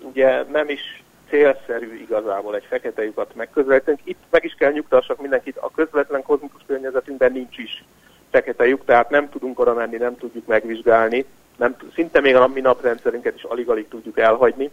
Ugye 0.00 0.42
nem 0.42 0.68
is 0.68 1.02
célszerű 1.28 2.00
igazából 2.00 2.54
egy 2.54 2.64
fekete 2.68 3.02
lyukat 3.02 3.34
megközelíteni. 3.34 3.98
Itt 4.04 4.22
meg 4.30 4.44
is 4.44 4.54
kell 4.54 4.72
nyugtassak 4.72 5.20
mindenkit, 5.20 5.56
a 5.56 5.70
közvetlen 5.74 6.22
kozmikus 6.22 6.62
környezetünkben 6.66 7.32
nincs 7.32 7.58
is 7.58 7.84
fekete 8.30 8.66
lyuk, 8.66 8.84
tehát 8.84 9.10
nem 9.10 9.28
tudunk 9.28 9.58
oda 9.58 9.74
menni, 9.74 9.96
nem 9.96 10.16
tudjuk 10.16 10.46
megvizsgálni, 10.46 11.24
nem, 11.56 11.76
szinte 11.94 12.20
még 12.20 12.34
a 12.34 12.46
mi 12.46 12.60
naprendszerünket 12.60 13.34
is 13.34 13.42
alig-alig 13.42 13.88
tudjuk 13.88 14.18
elhagyni. 14.18 14.70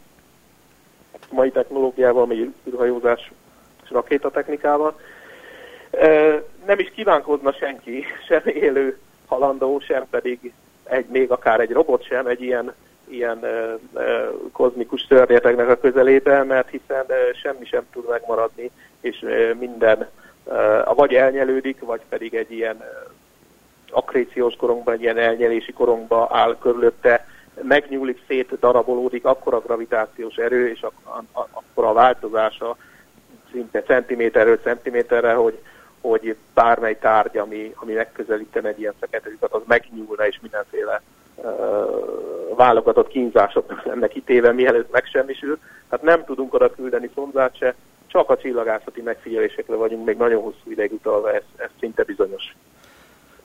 A 1.12 1.34
mai 1.34 1.52
technológiával, 1.52 2.26
mai 2.26 2.54
űrhajózás 2.68 3.32
és 3.84 3.90
rakétatechnikával. 3.90 5.00
Nem 6.66 6.80
is 6.80 6.92
kívánkozna 6.96 7.54
senki, 7.54 8.06
sem 8.28 8.42
élő 8.46 8.98
halandó, 9.28 9.80
sem 9.80 10.06
pedig 10.10 10.54
egy, 10.90 11.06
még 11.06 11.32
akár 11.32 11.60
egy 11.60 11.72
robot 11.72 12.04
sem 12.04 12.28
egy 12.28 12.42
ilyen 12.42 12.74
ilyen 13.10 13.44
ö, 13.44 13.74
ö, 13.94 14.30
kozmikus 14.52 15.06
szörnyetegnek 15.08 15.70
a 15.70 15.80
közelébe, 15.80 16.44
mert 16.44 16.70
hiszen 16.70 17.06
ö, 17.08 17.14
semmi 17.34 17.66
sem 17.66 17.84
tud 17.92 18.10
megmaradni, 18.10 18.72
és 19.02 19.24
ö, 19.24 19.54
minden 19.54 20.10
ö, 20.46 20.82
vagy 20.96 21.14
elnyelődik, 21.14 21.80
vagy 21.80 22.02
pedig 22.10 22.34
egy 22.34 22.52
ilyen 22.52 22.84
akréciós 23.92 24.56
korongban, 24.56 24.94
egy 24.94 25.02
ilyen 25.02 25.18
elnyelési 25.18 25.74
korongba 25.74 26.28
áll 26.32 26.58
körülötte, 26.62 27.26
megnyúlik, 27.62 28.22
szét 28.28 28.60
darabolódik, 28.60 29.26
akkor 29.26 29.54
a 29.54 29.60
gravitációs 29.60 30.36
erő, 30.36 30.70
és 30.70 30.82
a, 30.82 30.92
a, 31.32 31.48
akkor 31.52 31.86
a 31.86 31.94
változása 31.94 32.78
szinte 33.52 33.82
centiméterről 33.82 34.58
centiméterre, 34.58 35.34
hogy, 35.34 35.60
hogy 36.02 36.36
bármely 36.54 36.98
tárgy, 36.98 37.38
ami, 37.38 37.74
ami 37.76 37.94
megközelíten 37.94 38.66
egy 38.66 38.80
ilyen 38.80 38.94
fekete 39.00 39.30
az 39.40 39.62
megnyúlna, 39.68 40.28
és 40.28 40.40
mindenféle 40.42 41.02
válogatott 42.56 43.08
kínzásoknak 43.08 43.86
lenne 43.86 44.08
kitéve, 44.08 44.52
mielőtt 44.52 44.92
megsemmisül. 44.92 45.60
Hát 45.90 46.02
nem 46.02 46.26
tudunk 46.26 46.54
oda 46.54 46.72
küldeni 46.72 47.10
szonzát 47.16 47.58
se, 47.58 47.76
csak 48.08 48.30
a 48.30 48.38
csillagászati 48.38 49.02
megfigyelésekre 49.02 49.76
vagyunk 49.76 50.06
még 50.06 50.18
nagyon 50.18 50.42
hosszú 50.42 50.72
ideig 50.72 50.92
utalva, 50.92 51.34
ez, 51.34 51.44
ez 51.56 51.70
szinte 51.80 52.04
bizonyos. 52.04 52.56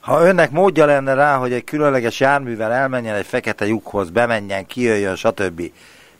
Ha 0.00 0.24
önnek 0.24 0.50
módja 0.50 0.84
lenne 0.84 1.14
rá, 1.14 1.36
hogy 1.36 1.52
egy 1.52 1.64
különleges 1.64 2.20
járművel 2.20 2.72
elmenjen 2.72 3.14
egy 3.14 3.26
fekete 3.26 3.66
lyukhoz, 3.66 4.10
bemenjen, 4.10 4.66
kijöjjön, 4.66 5.16
stb. 5.16 5.62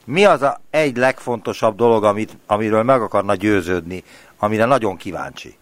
Mi 0.05 0.25
az 0.25 0.43
a 0.43 0.61
egy 0.71 0.97
legfontosabb 0.97 1.77
dolog, 1.77 2.05
amit, 2.05 2.33
amiről 2.47 2.83
meg 2.83 3.01
akarna 3.01 3.35
győződni, 3.35 4.05
amire 4.39 4.65
nagyon 4.65 4.97
kíváncsi? 4.97 5.57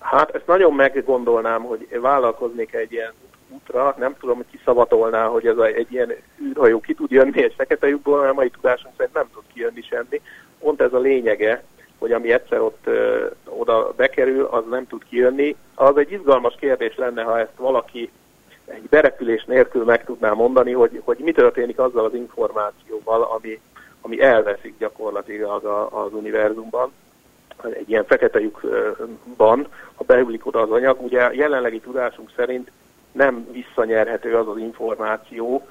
Hát 0.00 0.34
ezt 0.34 0.46
nagyon 0.46 0.74
meggondolnám, 0.74 1.62
hogy 1.62 2.00
vállalkoznék 2.00 2.74
egy 2.74 2.92
ilyen 2.92 3.12
útra, 3.48 3.94
nem 3.98 4.16
tudom, 4.20 4.36
hogy 4.36 4.46
ki 4.50 4.60
szavatolná, 4.64 5.26
hogy 5.26 5.46
ez 5.46 5.56
a, 5.58 5.66
egy 5.66 5.92
ilyen 5.92 6.12
űrhajó 6.42 6.80
ki 6.80 6.94
tud 6.94 7.10
jönni 7.10 7.42
egy 7.42 7.54
fekete 7.56 7.88
lyukból, 7.88 8.18
mert 8.18 8.30
a 8.30 8.34
mai 8.34 8.50
tudásunk 8.50 8.94
szerint 8.96 9.14
nem 9.14 9.28
tud 9.32 9.42
kijönni 9.52 9.82
semmi. 9.82 10.20
Pont 10.58 10.80
ez 10.80 10.92
a 10.92 10.98
lényege, 10.98 11.62
hogy 11.98 12.12
ami 12.12 12.32
egyszer 12.32 12.60
ott 12.60 12.82
ö, 12.84 13.26
oda 13.44 13.92
bekerül, 13.96 14.44
az 14.44 14.64
nem 14.70 14.86
tud 14.86 15.04
kijönni. 15.08 15.56
Az 15.74 15.96
egy 15.96 16.12
izgalmas 16.12 16.54
kérdés 16.60 16.96
lenne, 16.96 17.22
ha 17.22 17.38
ezt 17.38 17.56
valaki 17.56 18.10
egy 18.64 18.88
berepülés 18.88 19.44
nélkül 19.44 19.84
meg 19.84 20.04
tudná 20.04 20.32
mondani, 20.32 20.72
hogy, 20.72 21.00
hogy 21.04 21.18
mi 21.18 21.32
történik 21.32 21.78
azzal 21.78 22.04
az 22.04 22.14
információval, 22.14 23.22
ami, 23.22 23.60
ami 24.00 24.20
elveszik 24.20 24.78
gyakorlatilag 24.78 25.64
az 25.90 26.12
univerzumban 26.12 26.92
egy 27.62 27.88
ilyen 27.90 28.04
fekete 28.04 28.40
lyukban, 28.40 29.66
beülik 30.10 30.46
oda 30.46 30.60
az 30.60 30.70
anyag. 30.70 31.02
Ugye 31.02 31.32
jelenlegi 31.32 31.80
tudásunk 31.80 32.30
szerint 32.36 32.70
nem 33.12 33.46
visszanyerhető 33.52 34.36
az 34.36 34.48
az 34.48 34.58
információ, 34.58 35.62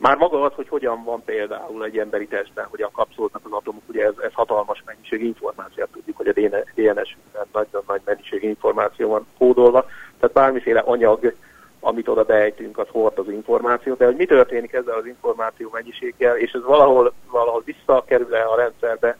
Már 0.00 0.16
maga 0.16 0.42
az, 0.42 0.52
hogy 0.54 0.68
hogyan 0.68 1.04
van 1.04 1.22
például 1.24 1.84
egy 1.84 1.98
emberi 1.98 2.26
testben, 2.26 2.66
hogyan 2.70 2.90
kapcsolódnak 2.92 3.42
az 3.44 3.52
atomok, 3.52 3.82
ugye 3.86 4.04
ez, 4.04 4.12
ez 4.22 4.32
hatalmas 4.32 4.82
mennyiség 4.86 5.22
információ, 5.22 5.84
tudjuk, 5.92 6.16
hogy 6.16 6.28
a 6.28 6.32
DNS-ben 6.32 7.46
nagyon 7.52 7.82
nagy 7.86 8.00
mennyiség 8.04 8.42
információ 8.42 9.08
van 9.08 9.26
kódolva, 9.38 9.84
tehát 10.18 10.34
bármiféle 10.34 10.80
anyag, 10.80 11.34
amit 11.80 12.08
oda 12.08 12.24
beejtünk, 12.24 12.78
az 12.78 12.86
hord 12.88 13.18
az 13.18 13.28
információ, 13.28 13.94
de 13.94 14.04
hogy 14.04 14.16
mi 14.16 14.24
történik 14.24 14.72
ezzel 14.72 14.96
az 14.96 15.06
információ 15.06 15.70
mennyiséggel, 15.72 16.36
és 16.36 16.52
ez 16.52 16.62
valahol, 16.62 17.12
valahol 17.30 17.62
visszakerül-e 17.64 18.48
a 18.48 18.56
rendszerbe, 18.56 19.16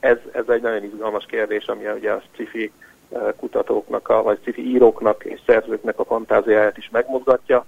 ez, 0.00 0.18
ez 0.32 0.48
egy 0.48 0.62
nagyon 0.62 0.84
izgalmas 0.84 1.24
kérdés, 1.26 1.66
ami 1.66 1.86
ugye 1.86 2.12
a 2.12 2.22
sci 2.32 2.72
kutatóknak, 3.36 4.08
a, 4.08 4.22
vagy 4.22 4.38
sci 4.42 4.68
íróknak 4.68 5.24
és 5.24 5.40
szerzőknek 5.46 5.98
a 5.98 6.04
fantáziáját 6.04 6.76
is 6.76 6.88
megmozgatja. 6.92 7.64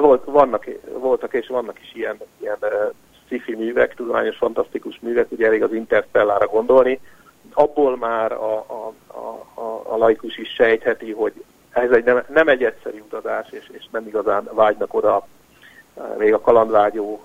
Volt, 0.00 0.24
vannak, 0.24 0.66
voltak 0.98 1.32
és 1.34 1.46
vannak 1.46 1.80
is 1.80 1.94
ilyen, 1.94 2.16
ilyen 2.40 2.58
sci 3.26 3.54
művek, 3.56 3.94
tudományos, 3.94 4.36
fantasztikus 4.36 4.98
művek, 5.00 5.30
ugye 5.30 5.46
elég 5.46 5.62
az 5.62 5.72
Interstellára 5.72 6.46
gondolni. 6.46 7.00
Abból 7.52 7.96
már 7.96 8.32
a, 8.32 8.56
a, 8.56 8.92
a, 9.06 9.60
a, 9.60 9.82
a 9.84 9.96
laikus 9.96 10.36
is 10.36 10.48
sejtheti, 10.48 11.12
hogy 11.12 11.32
ez 11.70 11.90
egy 11.90 12.04
nem, 12.04 12.22
nem 12.28 12.48
egy 12.48 12.64
egyszerű 12.64 12.98
utazás, 12.98 13.46
és, 13.50 13.70
és 13.72 13.84
nem 13.90 14.06
igazán 14.06 14.48
vágynak 14.52 14.94
oda 14.94 15.26
még 16.18 16.34
a 16.34 16.40
kalandvágyó 16.40 17.24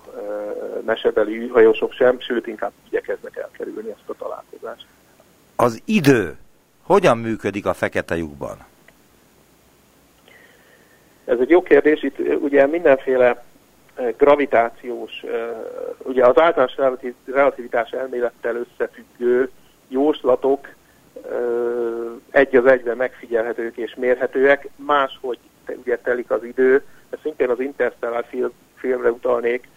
mesebeli 0.84 1.38
űrhajósok 1.38 1.92
sem, 1.92 2.20
sőt 2.20 2.46
inkább 2.46 2.72
igyekeznek 2.88 3.36
elkerülni 3.36 3.90
ezt 3.90 4.08
a 4.08 4.14
találkozást. 4.18 4.86
Az 5.56 5.82
idő 5.84 6.36
hogyan 6.86 7.18
működik 7.18 7.66
a 7.66 7.74
fekete 7.74 8.16
lyukban? 8.16 8.64
Ez 11.24 11.38
egy 11.40 11.50
jó 11.50 11.62
kérdés. 11.62 12.02
Itt 12.02 12.18
ugye 12.40 12.66
mindenféle 12.66 13.44
gravitációs, 14.16 15.24
ugye 15.98 16.24
az 16.26 16.38
általános 16.38 17.02
relativitás 17.24 17.90
elmélettel 17.90 18.56
összefüggő 18.56 19.50
jóslatok 19.88 20.68
egy 22.30 22.56
az 22.56 22.66
egyben 22.66 22.96
megfigyelhetők 22.96 23.76
és 23.76 23.94
mérhetőek, 23.94 24.68
máshogy 24.76 25.38
ugye 25.66 25.98
telik 25.98 26.30
az 26.30 26.44
idő, 26.44 26.84
de 27.10 27.16
szintén 27.22 27.50
az 27.50 27.60
Interstellar 27.60 28.24
film, 28.28 28.52
filmre 28.74 29.10
utalnék, 29.10 29.68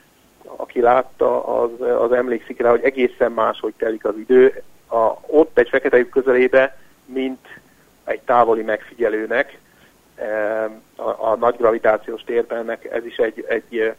aki 0.55 0.81
látta, 0.81 1.61
az, 1.61 1.69
az 1.99 2.11
emlékszik 2.11 2.61
rá, 2.61 2.69
hogy 2.69 2.83
egészen 2.83 3.31
máshogy 3.31 3.73
telik 3.77 4.05
az 4.05 4.17
idő. 4.17 4.61
A, 4.89 5.11
ott 5.25 5.57
egy 5.57 5.69
fekete 5.69 6.09
közelébe 6.09 6.77
mint 7.07 7.59
egy 8.03 8.19
távoli 8.19 8.61
megfigyelőnek 8.61 9.57
a, 10.95 11.29
a 11.31 11.35
nagy 11.39 11.55
gravitációs 11.57 12.23
térben 12.23 12.77
ez 12.91 13.05
is 13.05 13.17
egy, 13.17 13.45
egy, 13.47 13.93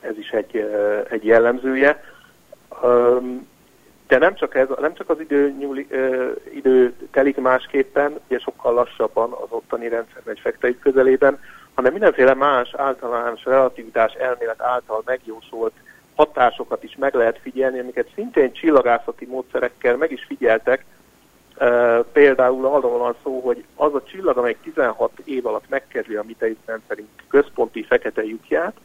ez 0.00 0.18
is 0.18 0.30
egy, 0.30 0.56
egy 1.10 1.24
jellemzője. 1.24 2.04
De 4.08 4.18
nem 4.18 4.34
csak, 4.34 4.54
ez, 4.54 4.68
nem 4.80 4.94
csak 4.94 5.10
az 5.10 5.20
idő, 5.20 5.54
nyúli, 5.58 5.86
idő 6.54 6.94
telik 7.10 7.36
másképpen, 7.36 8.20
ugye 8.26 8.38
sokkal 8.38 8.74
lassabban 8.74 9.32
az 9.32 9.48
ottani 9.48 9.88
rendszerben 9.88 10.34
egy 10.34 10.40
fektető 10.40 10.78
közelében, 10.78 11.40
hanem 11.74 11.92
mindenféle 11.92 12.34
más 12.34 12.74
általános 12.74 13.44
relativitás 13.44 14.12
elmélet 14.12 14.60
által 14.60 15.02
megjósolt 15.04 15.72
hatásokat 16.14 16.82
is 16.82 16.96
meg 16.96 17.14
lehet 17.14 17.38
figyelni, 17.42 17.78
amiket 17.78 18.10
szintén 18.14 18.52
csillagászati 18.52 19.26
módszerekkel 19.26 19.96
meg 19.96 20.12
is 20.12 20.24
figyeltek, 20.24 20.84
Például 22.12 22.66
arról 22.66 22.98
van 22.98 23.14
szó, 23.22 23.40
hogy 23.40 23.64
az 23.74 23.94
a 23.94 24.02
csillag, 24.02 24.36
amely 24.36 24.56
16 24.62 25.10
év 25.24 25.46
alatt 25.46 25.68
megkerüli 25.68 26.16
a 26.16 26.24
mi 26.26 26.36
rendszerünk 26.64 27.08
központi 27.28 27.82
fekete 27.82 28.24
lyukját, 28.24 28.76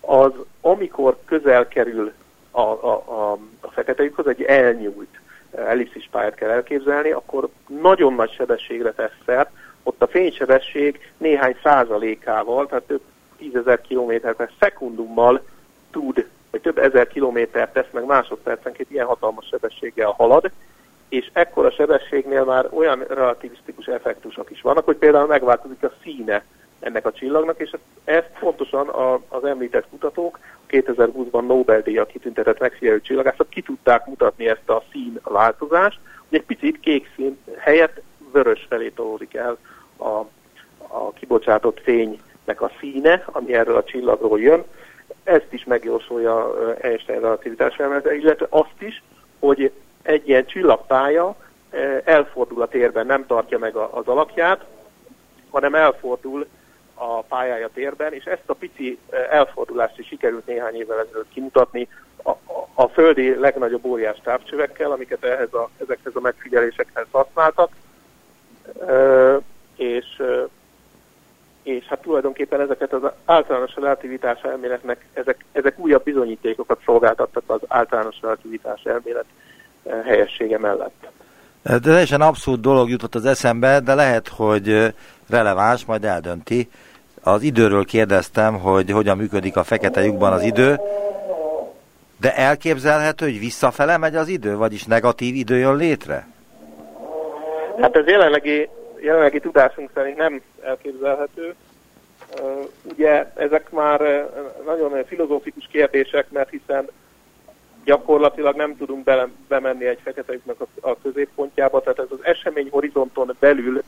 az 0.00 0.32
amikor 0.60 1.16
közel 1.24 1.68
kerül 1.68 2.12
a, 2.50 2.60
a, 2.60 3.02
a, 3.06 3.38
a 3.60 3.70
fekete 3.70 4.02
lyukhoz, 4.02 4.26
egy 4.26 4.42
elnyújt 4.42 5.20
ellipszis 5.54 6.08
pályát 6.10 6.34
kell 6.34 6.50
elképzelni, 6.50 7.10
akkor 7.10 7.48
nagyon 7.80 8.14
nagy 8.14 8.32
sebességre 8.32 8.92
tesz 8.92 9.18
szert, 9.26 9.50
ott 9.82 10.02
a 10.02 10.06
fénysebesség 10.06 11.12
néhány 11.16 11.56
százalékával, 11.62 12.66
tehát 12.66 12.84
több 12.84 13.00
tízezer 13.36 13.80
kilométer 13.80 14.34
per 14.34 14.50
szekundummal 14.58 15.42
tud, 15.90 16.26
vagy 16.50 16.60
több 16.60 16.78
ezer 16.78 17.06
kilométer 17.06 17.70
tesz 17.72 17.90
meg 17.90 18.04
másodpercenként 18.04 18.90
ilyen 18.90 19.06
hatalmas 19.06 19.46
sebességgel 19.46 20.10
halad, 20.10 20.50
és 21.10 21.30
ekkora 21.32 21.70
sebességnél 21.70 22.44
már 22.44 22.68
olyan 22.70 23.04
relativisztikus 23.08 23.86
effektusok 23.86 24.50
is 24.50 24.60
vannak, 24.60 24.84
hogy 24.84 24.96
például 24.96 25.26
megváltozik 25.26 25.82
a 25.82 25.92
színe 26.02 26.44
ennek 26.80 27.06
a 27.06 27.12
csillagnak, 27.12 27.60
és 27.60 27.70
ezt 28.04 28.30
pontosan 28.40 28.88
az 29.28 29.44
említett 29.44 29.88
kutatók 29.90 30.38
2020-ban 30.68 31.46
Nobel-díjat 31.46 32.10
kitüntetett 32.10 32.58
megfigyelő 32.58 33.00
csillagászok 33.00 33.48
ki 33.48 33.62
tudták 33.62 34.06
mutatni 34.06 34.48
ezt 34.48 34.68
a 34.68 34.82
szín 34.92 35.20
változást, 35.22 35.98
hogy 36.28 36.38
egy 36.38 36.44
picit 36.44 36.80
kék 36.80 37.10
szín 37.16 37.38
helyett 37.58 38.00
vörös 38.32 38.66
felé 38.68 38.88
tolódik 38.88 39.34
el 39.34 39.58
a, 39.96 40.24
a 40.78 41.12
kibocsátott 41.14 41.80
fénynek 41.80 42.60
a 42.60 42.70
színe, 42.80 43.24
ami 43.26 43.54
erről 43.54 43.76
a 43.76 43.84
csillagról 43.84 44.40
jön. 44.40 44.64
Ezt 45.24 45.52
is 45.52 45.64
megjósolja 45.64 46.54
Einstein 46.80 47.20
relativitás 47.20 47.76
elmélete, 47.76 48.14
illetve 48.14 48.46
azt 48.50 48.82
is, 48.82 49.02
hogy 49.38 49.72
egy 50.02 50.28
ilyen 50.28 50.46
csillagpálya 50.46 51.36
eh, 51.70 52.00
elfordul 52.04 52.62
a 52.62 52.68
térben, 52.68 53.06
nem 53.06 53.26
tartja 53.26 53.58
meg 53.58 53.76
az 53.76 54.06
alakját, 54.06 54.64
hanem 55.50 55.74
elfordul 55.74 56.46
a 56.94 57.22
pályája 57.22 57.68
térben, 57.74 58.12
és 58.12 58.24
ezt 58.24 58.50
a 58.50 58.54
pici 58.54 58.98
eh, 59.10 59.26
elfordulást 59.30 59.98
is 59.98 60.06
sikerült 60.06 60.46
néhány 60.46 60.74
évvel 60.74 61.00
ezelőtt 61.00 61.32
kimutatni 61.32 61.88
a, 62.22 62.30
a, 62.30 62.68
a 62.74 62.88
földi 62.88 63.34
legnagyobb 63.34 63.84
óriás 63.84 64.20
távcsövekkel, 64.22 64.90
amiket 64.90 65.24
ehhez 65.24 65.54
a, 65.54 65.70
ezekhez 65.82 66.16
a 66.16 66.20
megfigyelésekhez 66.20 67.06
használtak, 67.10 67.72
e, 68.86 69.38
és, 69.76 70.22
és 71.62 71.86
hát 71.86 72.00
tulajdonképpen 72.00 72.60
ezeket 72.60 72.92
az 72.92 73.10
általános 73.24 73.74
relativitás 73.74 74.42
elméletnek, 74.42 75.06
ezek, 75.12 75.44
ezek 75.52 75.78
újabb 75.78 76.02
bizonyítékokat 76.02 76.80
szolgáltattak 76.84 77.42
az 77.46 77.60
általános 77.68 78.20
relativitás 78.20 78.84
elmélet 78.84 79.26
helyessége 80.04 80.58
mellett. 80.58 81.08
De 81.62 81.78
teljesen 81.78 82.20
abszurd 82.20 82.60
dolog 82.60 82.90
jutott 82.90 83.14
az 83.14 83.24
eszembe, 83.24 83.80
de 83.80 83.94
lehet, 83.94 84.28
hogy 84.28 84.94
releváns, 85.28 85.84
majd 85.84 86.04
eldönti. 86.04 86.68
Az 87.22 87.42
időről 87.42 87.84
kérdeztem, 87.84 88.58
hogy 88.58 88.90
hogyan 88.90 89.16
működik 89.16 89.56
a 89.56 89.64
fekete 89.64 90.04
lyukban 90.04 90.32
az 90.32 90.42
idő, 90.42 90.80
de 92.20 92.36
elképzelhető, 92.36 93.24
hogy 93.24 93.38
visszafele 93.38 93.96
megy 93.96 94.16
az 94.16 94.28
idő, 94.28 94.56
vagyis 94.56 94.84
negatív 94.84 95.34
idő 95.34 95.56
jön 95.56 95.76
létre? 95.76 96.26
Hát 97.80 97.96
ez 97.96 98.06
jelenlegi, 98.06 98.68
jelenlegi 99.00 99.40
tudásunk 99.40 99.90
szerint 99.94 100.16
nem 100.16 100.42
elképzelhető. 100.64 101.54
Ugye 102.82 103.26
ezek 103.34 103.70
már 103.70 104.28
nagyon 104.66 105.04
filozófikus 105.06 105.68
kérdések, 105.72 106.30
mert 106.30 106.50
hiszen 106.50 106.88
gyakorlatilag 107.84 108.56
nem 108.56 108.76
tudunk 108.76 109.04
bele, 109.04 109.28
bemenni 109.48 109.86
egy 109.86 109.98
fekete 110.02 110.32
lyuknak 110.32 110.60
a, 110.60 110.90
a 110.90 110.96
középpontjába, 111.02 111.80
tehát 111.80 111.98
ez 111.98 112.06
az 112.10 112.24
esemény 112.24 112.68
horizonton 112.70 113.36
belül 113.38 113.82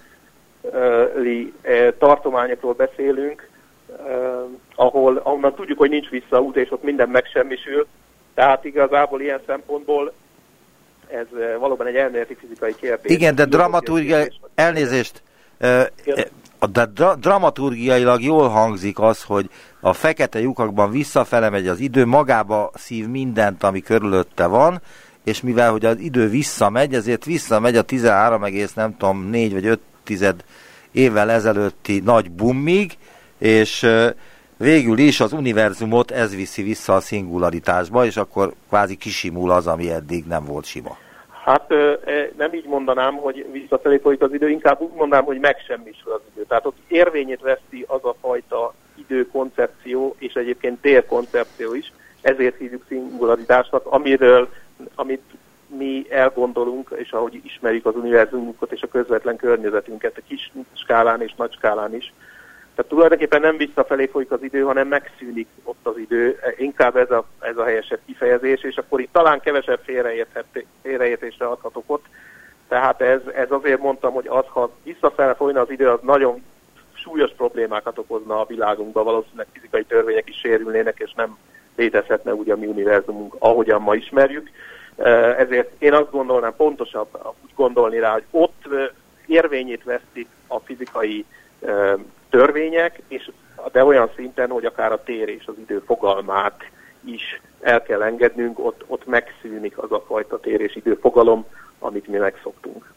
uh, 0.61 1.97
tartományokról 1.99 2.73
beszélünk, 2.73 3.51
ahol 4.75 5.17
ahonnan 5.17 5.55
tudjuk, 5.55 5.79
hogy 5.79 5.91
nincs 5.91 6.09
visszaút, 6.09 6.57
és 6.57 6.71
ott 6.71 6.83
minden 6.83 7.09
megsemmisül, 7.09 7.87
tehát 8.35 8.65
igazából 8.65 9.21
ilyen 9.21 9.41
szempontból 9.47 10.13
ez 11.09 11.27
valóban 11.59 11.87
egy 11.87 11.97
elméleti 11.97 12.35
fizikai 12.35 12.75
kérdés. 12.75 13.17
Igen, 13.17 13.35
de 13.35 13.45
dramaturgiai, 13.45 14.33
elnézést, 14.55 15.23
de 16.73 16.87
dra 16.95 17.15
dramaturgiailag 17.15 18.23
jól 18.23 18.49
hangzik 18.49 18.99
az, 18.99 19.23
hogy 19.23 19.51
a 19.85 19.93
fekete 19.93 20.41
lyukakban 20.41 20.91
visszafele 20.91 21.51
megy 21.51 21.69
az 21.69 21.81
idő, 21.81 22.07
magába 22.07 22.71
szív 22.75 23.09
mindent, 23.09 23.63
ami 23.63 23.81
körülötte 23.81 24.47
van, 24.47 24.81
és 25.25 25.41
mivel 25.41 25.71
hogy 25.71 25.85
az 25.85 25.99
idő 25.99 26.29
visszamegy, 26.29 26.95
ezért 26.95 27.25
visszamegy 27.25 27.77
a 27.77 27.83
13, 27.83 28.45
nem 28.75 28.97
tudom, 28.97 29.29
4 29.31 29.53
vagy 29.53 29.67
5 29.67 29.81
tized 30.05 30.45
évvel 30.93 31.31
ezelőtti 31.31 32.01
nagy 32.05 32.31
bummig, 32.31 32.93
és 33.39 33.87
végül 34.57 34.99
is 34.99 35.21
az 35.21 35.33
univerzumot 35.33 36.11
ez 36.11 36.35
viszi 36.35 36.63
vissza 36.63 36.95
a 36.95 37.01
szingularitásba, 37.01 38.05
és 38.05 38.17
akkor 38.17 38.55
kvázi 38.69 38.97
kisimul 38.97 39.51
az, 39.51 39.67
ami 39.67 39.91
eddig 39.91 40.25
nem 40.27 40.45
volt 40.45 40.65
sima. 40.65 40.97
Hát 41.45 41.69
nem 42.37 42.55
így 42.55 42.67
mondanám, 42.67 43.15
hogy 43.15 43.47
visszafelé 43.53 43.99
folyik 44.03 44.23
az 44.23 44.33
idő, 44.33 44.49
inkább 44.49 44.81
úgy 44.81 44.95
mondanám, 44.97 45.25
hogy 45.25 45.39
megsemmisül 45.39 46.13
az 46.13 46.21
idő. 46.35 46.45
Tehát 46.49 46.67
ott 46.67 46.77
érvényét 46.89 47.41
veszi 47.41 47.85
az 47.87 48.05
a 48.05 48.15
fajta 48.21 48.75
időkoncepció, 49.13 50.15
és 50.19 50.35
egyébként 50.35 50.81
térkoncepció 50.81 51.75
is, 51.75 51.93
ezért 52.21 52.59
hívjuk 52.59 52.85
szingularitásnak, 52.89 53.87
amiről, 53.87 54.49
amit 54.95 55.23
mi 55.77 56.07
elgondolunk, 56.11 56.95
és 56.97 57.11
ahogy 57.11 57.41
ismerjük 57.45 57.87
az 57.87 57.97
univerzumunkat 57.97 58.73
és 58.73 58.83
a 58.83 58.89
közvetlen 58.89 59.37
környezetünket, 59.37 60.17
a 60.19 60.27
kis 60.27 60.53
skálán 60.73 61.23
és 61.23 61.35
nagy 61.37 61.53
skálán 61.53 61.95
is. 61.95 62.13
Tehát 62.75 62.91
tulajdonképpen 62.91 63.41
nem 63.41 63.57
visszafelé 63.57 64.07
folyik 64.07 64.31
az 64.31 64.43
idő, 64.43 64.61
hanem 64.61 64.89
megszűnik 64.89 65.47
ott 65.63 65.87
az 65.87 65.99
idő. 65.99 66.39
Inkább 66.57 66.97
ez 66.97 67.11
a, 67.11 67.25
ez 67.41 67.57
a 67.57 67.65
helyesebb 67.65 67.99
kifejezés, 68.07 68.63
és 68.63 68.77
akkor 68.77 69.01
itt 69.01 69.13
talán 69.13 69.41
kevesebb 69.41 69.81
félreértésre 70.83 71.47
adhatok 71.47 71.85
ott. 71.87 72.05
Tehát 72.69 73.01
ez, 73.01 73.21
ez 73.35 73.51
azért 73.51 73.81
mondtam, 73.81 74.13
hogy 74.13 74.27
az, 74.29 74.45
ha 74.49 74.71
visszafelé 74.83 75.33
folyna 75.37 75.61
az 75.61 75.71
idő, 75.71 75.89
az 75.89 76.01
nagyon 76.03 76.43
súlyos 77.03 77.33
problémákat 77.37 77.99
okozna 77.99 78.41
a 78.41 78.47
világunkban, 78.47 79.05
valószínűleg 79.05 79.47
fizikai 79.53 79.85
törvények 79.85 80.29
is 80.29 80.37
sérülnének, 80.37 80.99
és 80.99 81.13
nem 81.13 81.39
létezhetne 81.77 82.35
úgy 82.35 82.51
a 82.51 82.57
mi 82.57 82.67
univerzumunk, 82.67 83.35
ahogyan 83.39 83.83
ma 83.83 83.95
ismerjük. 83.95 84.51
Ezért 85.37 85.71
én 85.79 85.93
azt 85.93 86.11
gondolnám 86.11 86.57
pontosabb 86.57 87.35
úgy 87.45 87.53
gondolni 87.55 87.99
rá, 87.99 88.13
hogy 88.13 88.25
ott 88.31 88.65
érvényét 89.27 89.85
vesztik 89.85 90.29
a 90.47 90.59
fizikai 90.59 91.25
törvények, 92.31 93.03
és 93.09 93.31
de 93.73 93.85
olyan 93.85 94.11
szinten, 94.17 94.51
hogy 94.51 94.65
akár 94.65 94.93
a 94.93 95.03
tér 95.03 95.29
és 95.29 95.47
az 95.47 95.55
idő 95.59 95.83
fogalmát 95.87 96.71
is 97.05 97.41
el 97.61 97.83
kell 97.83 98.03
engednünk, 98.03 98.59
ott, 98.59 98.85
ott 98.87 99.07
megszűnik 99.07 99.79
az 99.79 99.93
a 99.93 100.05
fajta 100.07 100.41
tér 100.41 100.61
és 100.61 100.77
idő 100.77 100.95
fogalom, 100.95 101.47
amit 101.79 102.07
mi 102.07 102.17
megszoktunk. 102.17 102.93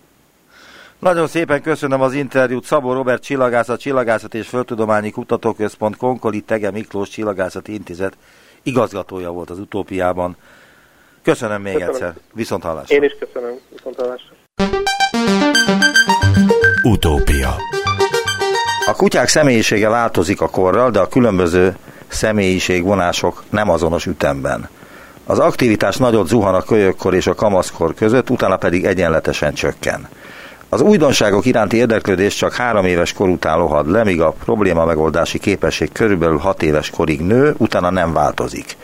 Nagyon 0.99 1.27
szépen 1.27 1.61
köszönöm 1.61 2.01
az 2.01 2.13
interjút. 2.13 2.65
Szabó 2.65 2.93
Robert 2.93 3.23
Csillagászat, 3.23 3.79
Csillagászat 3.79 4.33
és 4.33 4.47
Földtudományi 4.47 5.11
Kutatóközpont 5.11 5.97
Konkoli 5.97 6.41
Tege 6.41 6.71
Miklós 6.71 7.09
Csillagászati 7.09 7.73
Intézet 7.73 8.17
igazgatója 8.63 9.31
volt 9.31 9.49
az 9.49 9.59
utópiában. 9.59 10.35
Köszönöm 11.23 11.61
még 11.61 11.73
köszönöm. 11.73 11.93
egyszer. 11.93 12.13
Viszont 12.33 12.63
hallásra. 12.63 12.95
Én 12.95 13.03
is 13.03 13.15
köszönöm. 13.19 13.55
Viszont 13.69 13.95
hallásra. 13.95 14.33
Utópia 16.83 17.55
A 18.85 18.93
kutyák 18.95 19.27
személyisége 19.27 19.89
változik 19.89 20.41
a 20.41 20.49
korral, 20.49 20.91
de 20.91 20.99
a 20.99 21.07
különböző 21.07 21.77
személyiségvonások 22.07 23.43
nem 23.49 23.69
azonos 23.69 24.05
ütemben. 24.05 24.69
Az 25.25 25.39
aktivitás 25.39 25.97
nagyot 25.97 26.27
zuhan 26.27 26.55
a 26.55 26.61
kölyökkor 26.61 27.13
és 27.13 27.27
a 27.27 27.35
kamaszkor 27.35 27.93
között, 27.93 28.29
utána 28.29 28.57
pedig 28.57 28.85
egyenletesen 28.85 29.53
csökken. 29.53 30.07
Az 30.75 30.81
újdonságok 30.81 31.45
iránti 31.45 31.77
érdeklődés 31.77 32.35
csak 32.35 32.53
három 32.53 32.85
éves 32.85 33.13
kor 33.13 33.29
után 33.29 33.57
lohad 33.57 33.91
le, 33.91 34.03
míg 34.03 34.21
a 34.21 34.35
probléma 34.45 34.85
megoldási 34.85 35.39
képesség 35.39 35.91
körülbelül 35.91 36.37
hat 36.37 36.63
éves 36.63 36.89
korig 36.89 37.21
nő, 37.21 37.55
utána 37.57 37.89
nem 37.89 38.13
változik. 38.13 38.77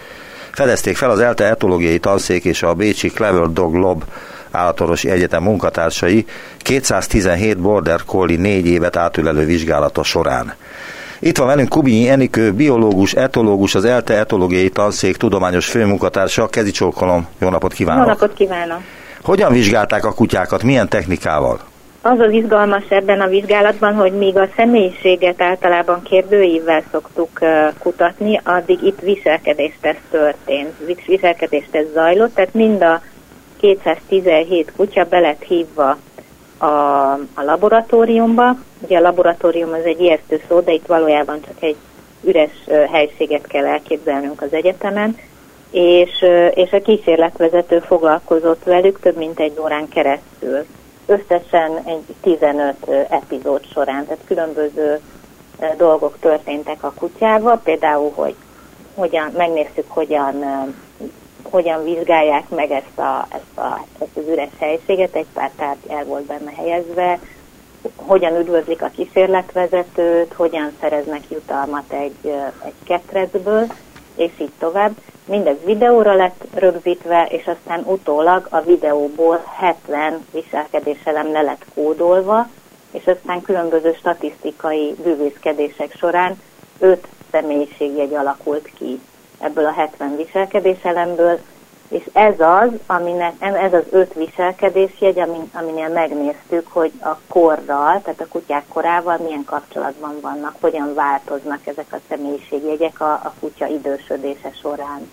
Fedezték 0.52 0.98
fel 0.98 1.10
az 1.10 1.20
ELTE 1.20 1.46
etológiai 1.46 2.00
tanszék 2.00 2.46
és 2.46 2.64
a 2.64 2.74
Bécsi 2.74 3.10
Clever 3.10 3.50
Dog 3.50 3.76
Lob 3.76 4.04
állatorvosi 4.52 5.10
egyetem 5.10 5.44
munkatársai 5.44 6.26
217 6.58 7.58
Border 7.58 8.04
Collie 8.06 8.38
négy 8.38 8.66
évet 8.66 8.96
átülelő 8.96 9.46
vizsgálata 9.46 10.04
során. 10.04 10.54
Itt 11.20 11.38
van 11.38 11.48
velünk 11.48 11.70
Kubinyi 11.70 12.10
Enikő, 12.10 12.54
biológus, 12.54 13.14
etológus, 13.14 13.76
az 13.76 13.86
ELTE 13.86 14.18
etológiai 14.18 14.70
tanszék 14.70 15.18
tudományos 15.18 15.68
főmunkatársa. 15.68 16.48
Kezi 16.48 16.72
csókolom, 16.72 17.28
jó 17.40 17.50
napot 17.50 17.74
kívánok! 17.74 18.06
Jó 18.06 18.10
napot 18.10 18.34
kívánok! 18.34 18.80
Hogyan 19.22 19.52
vizsgálták 19.52 20.06
a 20.06 20.14
kutyákat, 20.14 20.64
milyen 20.64 20.90
technikával? 20.90 21.70
Az 22.04 22.20
az 22.20 22.32
izgalmas 22.32 22.84
ebben 22.90 23.22
a 23.22 23.28
vizsgálatban, 23.28 23.94
hogy 23.94 24.14
míg 24.14 24.38
a 24.38 24.48
személyiséget 24.56 25.42
általában 25.42 26.02
kérdőívvel 26.04 26.84
szoktuk 26.92 27.40
kutatni, 27.80 28.42
addig 28.44 28.84
itt 28.84 29.00
viselkedéstesz 29.00 30.02
történt, 30.10 30.74
viselkedéstesz 31.06 31.86
zajlott, 31.94 32.36
tehát 32.36 32.54
mind 32.54 32.84
a 32.84 33.02
217 33.60 34.72
kutya 34.76 35.04
be 35.04 35.36
hívva 35.40 35.98
a, 36.58 36.66
a 37.34 37.44
laboratóriumba. 37.44 38.56
Ugye 38.80 38.98
a 38.98 39.02
laboratórium 39.02 39.72
az 39.72 39.86
egy 39.86 40.02
ijesztő 40.02 40.42
szó, 40.48 40.60
de 40.60 40.72
itt 40.72 40.86
valójában 40.86 41.42
csak 41.42 41.64
egy 41.64 41.76
üres 42.24 42.68
helységet 42.92 43.48
kell 43.48 43.66
elképzelnünk 43.66 44.42
az 44.42 44.54
egyetemen, 44.54 45.18
és, 45.72 46.26
és 46.54 46.72
a 46.72 46.82
kísérletvezető 46.82 47.80
foglalkozott 47.80 48.64
velük 48.64 49.00
több 49.00 49.18
mint 49.18 49.40
egy 49.40 49.60
órán 49.60 49.88
keresztül 49.88 50.66
összesen 51.12 51.82
egy 51.86 52.16
15 52.22 52.88
epizód 53.10 53.66
során, 53.74 54.06
tehát 54.06 54.24
különböző 54.26 55.00
dolgok 55.78 56.18
történtek 56.20 56.84
a 56.84 56.94
kutyával, 56.96 57.60
például, 57.64 58.12
hogy 58.16 58.36
hogyan, 58.94 59.32
megnéztük, 59.38 59.86
hogyan, 59.88 60.44
hogyan 61.44 61.84
vizsgálják 61.84 62.50
meg 62.50 62.72
ezt, 62.72 62.98
a, 63.00 63.28
ezt, 63.30 63.58
a, 63.58 63.86
ezt 64.00 64.18
az 64.18 64.28
üres 64.28 64.50
helységet, 64.60 65.16
egy 65.16 65.28
pár 65.34 65.52
tárgy 65.56 65.90
el 65.90 66.06
volt 66.06 66.24
benne 66.24 66.52
helyezve, 66.56 67.20
hogyan 67.96 68.36
üdvözlik 68.36 68.82
a 68.82 68.92
kísérletvezetőt, 68.96 70.34
hogyan 70.34 70.72
szereznek 70.80 71.22
jutalmat 71.30 71.94
egy, 71.94 72.34
egy 72.64 72.74
ketrecből, 72.84 73.68
és 74.16 74.32
így 74.38 74.52
tovább. 74.60 74.92
Mindez 75.26 75.58
videóra 75.66 76.14
lett 76.14 76.44
rögzítve, 76.54 77.26
és 77.26 77.48
aztán 77.48 77.84
utólag 77.86 78.48
a 78.50 78.62
videóból 78.62 79.44
70 79.58 80.26
viselkedéselem 80.32 81.32
le 81.32 81.42
lett 81.42 81.66
kódolva, 81.74 82.48
és 82.92 83.08
aztán 83.08 83.42
különböző 83.42 83.94
statisztikai 83.94 84.96
bűvészkedések 85.04 85.96
során 85.98 86.42
5 86.80 87.08
személyiségjegy 87.32 88.14
alakult 88.14 88.70
ki 88.78 89.00
ebből 89.40 89.66
a 89.66 89.72
70 89.72 90.16
viselkedéselemből, 90.16 91.40
és 91.92 92.04
ez 92.14 92.40
az, 92.40 92.70
aminek, 92.86 93.34
ez 93.40 93.74
az 93.74 93.84
öt 93.90 94.14
viselkedésjegy, 94.14 95.20
amin, 95.20 95.50
aminél 95.54 95.90
megnéztük, 95.90 96.68
hogy 96.68 96.92
a 97.02 97.18
korral, 97.28 98.02
tehát 98.02 98.20
a 98.22 98.28
kutyák 98.30 98.64
korával 98.68 99.18
milyen 99.24 99.44
kapcsolatban 99.46 100.18
vannak, 100.22 100.56
hogyan 100.60 100.94
változnak 100.94 101.60
ezek 101.64 101.86
a 101.92 101.98
személyiségjegyek 102.10 103.02
a, 103.02 103.12
a 103.12 103.34
kutya 103.40 103.68
idősödése 103.68 104.52
során. 104.62 105.10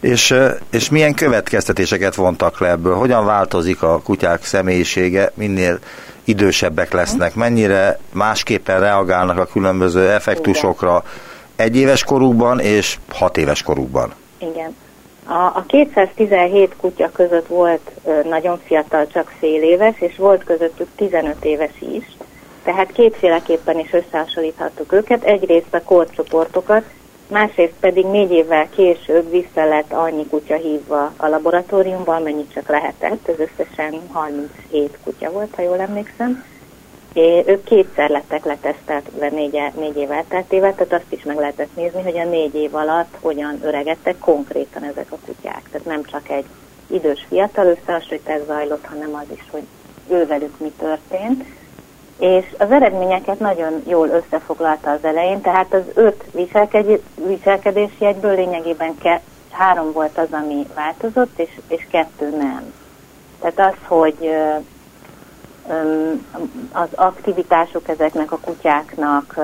És, 0.00 0.34
és 0.70 0.90
milyen 0.90 1.14
következtetéseket 1.14 2.14
vontak 2.14 2.60
le 2.60 2.68
ebből? 2.68 2.94
Hogyan 2.94 3.24
változik 3.24 3.82
a 3.82 4.00
kutyák 4.02 4.44
személyisége, 4.44 5.32
minél 5.34 5.78
idősebbek 6.24 6.92
lesznek? 6.92 7.34
Mennyire 7.34 7.98
másképpen 8.12 8.80
reagálnak 8.80 9.38
a 9.38 9.46
különböző 9.46 10.10
effektusokra 10.10 11.04
egy 11.56 11.76
éves 11.76 12.04
korukban 12.04 12.60
és 12.60 12.98
hat 13.08 13.36
éves 13.36 13.62
korukban? 13.62 14.12
Igen. 14.38 14.76
A, 15.30 15.44
a 15.54 15.64
217 15.66 16.76
kutya 16.76 17.10
között 17.12 17.46
volt 17.46 17.90
nagyon 18.24 18.60
fiatal, 18.64 19.06
csak 19.06 19.32
fél 19.38 19.62
éves, 19.62 20.00
és 20.00 20.16
volt 20.16 20.44
közöttük 20.44 20.88
15 20.96 21.44
éves 21.44 21.80
is. 21.92 22.04
Tehát 22.62 22.92
kétféleképpen 22.92 23.78
is 23.78 23.92
összehasonlíthattuk 23.92 24.92
őket. 24.92 25.24
Egyrészt 25.24 25.74
a 25.74 25.82
korcsoportokat, 25.82 26.84
másrészt 27.28 27.74
pedig 27.80 28.06
négy 28.06 28.30
évvel 28.30 28.68
később 28.68 29.30
vissza 29.30 29.64
lett 29.64 29.92
annyi 29.92 30.26
kutya 30.26 30.56
hívva 30.56 31.12
a 31.16 31.26
laboratóriumban, 31.26 32.16
amennyit 32.16 32.52
csak 32.52 32.68
lehetett. 32.68 33.28
Ez 33.28 33.38
összesen 33.38 34.00
37 34.12 34.98
kutya 35.04 35.30
volt, 35.30 35.54
ha 35.54 35.62
jól 35.62 35.80
emlékszem. 35.80 36.44
É, 37.12 37.42
ők 37.46 37.64
kétszer 37.64 38.10
lettek 38.10 38.44
letesztelve 38.44 39.28
négy, 39.30 39.60
négy 39.76 39.96
év 39.96 40.10
elteltével, 40.10 40.74
tehát 40.74 40.92
azt 40.92 41.12
is 41.12 41.22
meg 41.22 41.36
lehetett 41.36 41.76
nézni, 41.76 42.02
hogy 42.02 42.18
a 42.18 42.24
négy 42.24 42.54
év 42.54 42.74
alatt 42.74 43.16
hogyan 43.20 43.58
öregedtek 43.62 44.18
konkrétan 44.18 44.82
ezek 44.82 45.12
a 45.12 45.18
kutyák. 45.26 45.62
Tehát 45.70 45.86
nem 45.86 46.04
csak 46.04 46.28
egy 46.28 46.44
idős 46.86 47.26
fiatal 47.28 47.66
összehasonlítás 47.66 48.40
zajlott, 48.46 48.86
hanem 48.86 49.14
az 49.14 49.36
is, 49.36 49.44
hogy 49.50 49.62
ővelük 50.08 50.58
mi 50.58 50.72
történt. 50.78 51.44
És 52.18 52.44
az 52.58 52.70
eredményeket 52.70 53.38
nagyon 53.38 53.82
jól 53.86 54.08
összefoglalta 54.08 54.90
az 54.90 55.04
elején, 55.04 55.40
tehát 55.40 55.74
az 55.74 55.82
öt 55.94 56.24
viselkedési 57.26 58.04
egyből 58.04 58.34
lényegében 58.34 58.98
ke, 58.98 59.20
három 59.50 59.92
volt 59.92 60.18
az, 60.18 60.28
ami 60.30 60.66
változott, 60.74 61.38
és, 61.38 61.50
és 61.68 61.86
kettő 61.90 62.36
nem. 62.36 62.72
Tehát 63.40 63.72
az, 63.72 63.86
hogy 63.86 64.30
az 66.72 66.88
aktivitások 66.94 67.88
ezeknek 67.88 68.32
a 68.32 68.38
kutyáknak, 68.38 69.38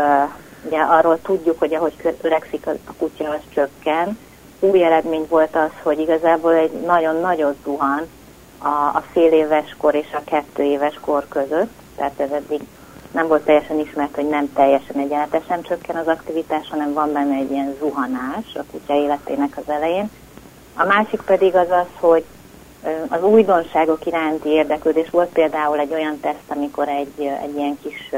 ugye 0.67 0.79
arról 0.79 1.19
tudjuk, 1.23 1.59
hogy 1.59 1.75
ahogy 1.75 2.17
öregszik 2.21 2.67
a 2.67 2.93
kutya, 2.99 3.29
az 3.29 3.41
csökken. 3.55 4.19
Új 4.61 4.85
eredmény 4.85 5.27
volt 5.29 5.57
az, 5.57 5.71
hogy 5.83 5.99
igazából 5.99 6.55
egy 6.55 6.73
nagyon 6.73 7.21
nagyot 7.21 7.57
zuhan 7.65 8.07
a, 8.59 8.69
a 8.69 9.05
fél 9.13 9.33
éves 9.33 9.75
kor 9.79 9.95
és 9.95 10.13
a 10.13 10.25
kettő 10.25 10.63
éves 10.63 10.99
kor 11.01 11.29
között, 11.29 11.71
tehát 11.97 12.21
ez 12.21 12.31
eddig 12.31 12.61
nem 13.13 13.27
volt 13.27 13.45
teljesen 13.45 13.79
ismert, 13.79 14.15
hogy 14.15 14.29
nem 14.29 14.53
teljesen 14.53 14.97
egyenletesen 14.97 15.63
csökken 15.63 15.97
az 15.97 16.07
aktivitás, 16.07 16.69
hanem 16.71 16.93
van 16.93 17.13
benne 17.13 17.35
egy 17.35 17.51
ilyen 17.51 17.75
zuhanás 17.79 18.55
a 18.55 18.65
kutya 18.71 18.95
életének 18.95 19.57
az 19.57 19.73
elején. 19.73 20.11
A 20.75 20.85
másik 20.85 21.21
pedig 21.21 21.55
az 21.55 21.71
az, 21.71 21.87
hogy 22.01 22.25
az 23.09 23.23
újdonságok 23.23 24.07
iránti 24.07 24.49
érdeklődés 24.49 25.11
volt 25.11 25.29
például 25.29 25.79
egy 25.79 25.93
olyan 25.93 26.21
teszt, 26.21 26.45
amikor 26.49 26.89
egy, 26.89 27.21
egy 27.43 27.57
ilyen 27.57 27.79
kis 27.83 28.11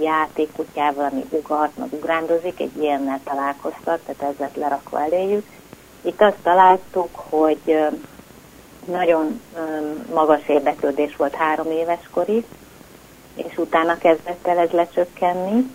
játékkutyával, 0.00 1.04
ami 1.04 1.24
ugart, 1.30 1.76
meg 1.76 1.92
ugrándozik, 1.92 2.60
egy 2.60 2.76
ilyennel 2.80 3.20
találkoztak, 3.24 4.00
tehát 4.06 4.34
ezzel 4.34 4.50
lerakva 4.54 5.02
eléjük. 5.02 5.46
Itt 6.02 6.20
azt 6.20 6.36
találtuk, 6.42 7.08
hogy 7.14 7.78
nagyon 8.84 9.40
magas 10.14 10.48
érdeklődés 10.48 11.16
volt 11.16 11.34
három 11.34 11.70
éves 11.70 12.08
korig, 12.10 12.44
és 13.34 13.56
utána 13.56 13.98
kezdett 13.98 14.46
el 14.46 14.58
ez 14.58 14.70
lecsökkenni, 14.70 15.70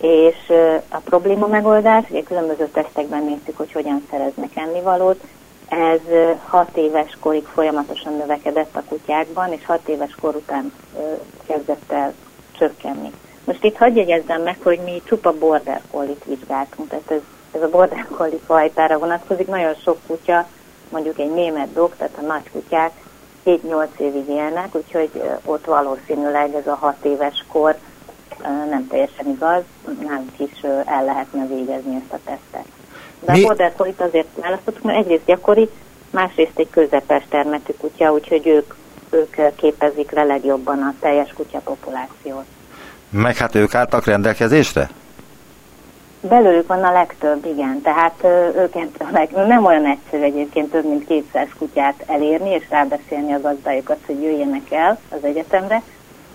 és 0.00 0.52
a 0.88 0.98
probléma 1.04 1.46
megoldás, 1.46 2.04
ugye 2.10 2.22
különböző 2.22 2.68
tesztekben 2.68 3.24
néztük, 3.24 3.56
hogy 3.56 3.72
hogyan 3.72 4.06
szereznek 4.10 4.56
ennivalót, 4.56 5.20
ez 5.72 6.00
6 6.44 6.76
éves 6.76 7.16
korig 7.20 7.44
folyamatosan 7.44 8.16
növekedett 8.16 8.76
a 8.76 8.82
kutyákban, 8.88 9.52
és 9.52 9.64
6 9.66 9.88
éves 9.88 10.14
kor 10.20 10.34
után 10.34 10.72
kezdett 11.46 11.92
el 11.92 12.14
csökkenni. 12.58 13.10
Most 13.44 13.64
itt 13.64 13.76
hagyj 13.76 13.98
jegyezzem 13.98 14.42
meg, 14.42 14.58
hogy 14.62 14.80
mi 14.84 15.02
csupa 15.04 15.38
border 15.38 15.80
collie 15.90 16.14
vizsgáltunk, 16.24 16.88
tehát 16.88 17.10
ez, 17.10 17.20
ez 17.52 17.62
a 17.62 17.68
border 17.68 18.06
collie 18.16 18.38
fajtára 18.46 18.98
vonatkozik, 18.98 19.46
nagyon 19.46 19.74
sok 19.74 19.98
kutya, 20.06 20.46
mondjuk 20.88 21.18
egy 21.18 21.30
német 21.30 21.72
dog, 21.72 21.94
tehát 21.96 22.18
a 22.18 22.26
nagy 22.26 22.50
kutyák 22.52 22.92
7-8 23.44 23.86
évig 23.98 24.28
élnek, 24.28 24.74
úgyhogy 24.74 25.22
ott 25.44 25.64
valószínűleg 25.64 26.54
ez 26.54 26.66
a 26.66 26.74
6 26.74 26.94
éves 27.02 27.44
kor 27.48 27.76
nem 28.68 28.86
teljesen 28.88 29.28
igaz, 29.28 29.62
nálunk 30.00 30.38
is 30.38 30.62
el 30.84 31.04
lehetne 31.04 31.46
végezni 31.46 31.94
ezt 31.94 32.12
a 32.12 32.18
tesztet. 32.24 32.66
De 33.24 33.32
Mi? 33.32 33.42
a 33.42 33.46
border 33.46 33.72
collie 33.76 33.94
azért 33.96 34.28
választottuk, 34.34 34.82
mert 34.82 34.98
egyrészt 34.98 35.24
gyakori, 35.26 35.68
másrészt 36.10 36.58
egy 36.58 36.70
közepes 36.70 37.22
termetű 37.28 37.72
kutya, 37.78 38.12
úgyhogy 38.12 38.46
ők, 38.46 38.74
ők 39.10 39.54
képezik 39.54 40.10
le 40.10 40.24
legjobban 40.24 40.78
a 40.78 40.94
teljes 41.00 41.32
kutya 41.36 41.58
populációt. 41.58 42.44
Meg 43.10 43.36
hát 43.36 43.54
ők 43.54 43.74
álltak 43.74 44.04
rendelkezésre? 44.04 44.90
Belőlük 46.28 46.66
van 46.66 46.84
a 46.84 46.92
legtöbb, 46.92 47.46
igen. 47.46 47.80
Tehát 47.82 48.24
őket 48.56 49.04
nem 49.46 49.64
olyan 49.64 49.86
egyszerű 49.86 50.22
egyébként 50.22 50.70
több 50.70 50.88
mint 50.88 51.06
200 51.06 51.48
kutyát 51.58 52.04
elérni, 52.06 52.50
és 52.50 52.64
rábeszélni 52.70 53.32
a 53.32 53.40
gazdájukat, 53.40 53.98
hogy 54.06 54.22
jöjjenek 54.22 54.70
el 54.70 54.98
az 55.08 55.24
egyetemre. 55.24 55.82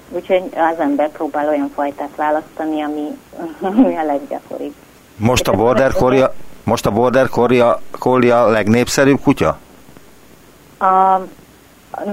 Úgyhogy 0.09 0.43
az 0.55 0.79
ember 0.79 1.09
próbál 1.09 1.47
olyan 1.47 1.71
fajtát 1.75 2.15
választani, 2.15 2.81
ami, 2.81 3.17
ami 3.81 3.95
a 3.95 4.03
leggyakoribb. 4.03 4.73
Most 5.15 5.47
a 5.47 5.51
border 5.51 5.91
collie, 5.91 6.25
most 6.67 6.85
a 6.85 6.91
border 6.91 7.29
collie 7.99 8.39
a 8.39 8.47
legnépszerűbb 8.47 9.19
kutya? 9.21 9.57
A, 10.79 11.19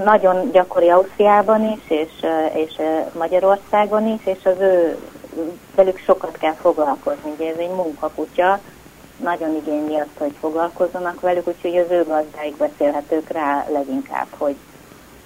nagyon 0.03 0.51
gyakori 0.51 0.89
Ausztriában 0.89 1.63
is, 1.63 1.89
és, 1.89 2.11
és 2.53 2.73
Magyarországon 3.17 4.07
is, 4.07 4.25
és 4.25 4.45
az 4.45 4.59
ő 4.59 4.97
velük 5.75 5.97
sokat 5.97 6.37
kell 6.37 6.53
foglalkozni. 6.53 7.31
Ugye 7.37 7.51
ez 7.51 7.57
egy 7.57 7.69
munkakutya, 7.69 8.59
nagyon 9.17 9.55
igényli 9.55 9.95
azt, 9.95 10.17
hogy 10.17 10.33
foglalkozzanak 10.39 11.21
velük, 11.21 11.47
úgyhogy 11.47 11.77
az 11.77 11.91
ő 11.91 12.03
gazdáik 12.07 12.57
beszélhetők 12.57 13.29
rá 13.29 13.65
leginkább, 13.71 14.27
hogy 14.37 14.55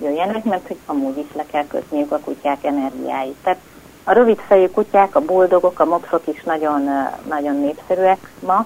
jöjjenek, 0.02 0.44
mert 0.44 0.68
hogy 0.68 0.78
amúgy 0.86 1.18
is 1.18 1.36
le 1.36 1.46
kell 1.52 1.68
kötniük 1.68 2.12
a 2.12 2.20
kutyák 2.20 2.64
energiáit. 2.64 3.36
Tehát 3.44 3.60
a 4.04 4.14
rövid 4.14 4.40
fejű 4.48 4.68
kutyák, 4.68 5.16
a 5.16 5.22
buldogok, 5.22 5.80
a 5.80 5.86
mopsok 5.86 6.22
is 6.28 6.44
nagyon, 6.44 6.90
nagyon 7.28 7.56
népszerűek 7.56 8.32
ma, 8.40 8.66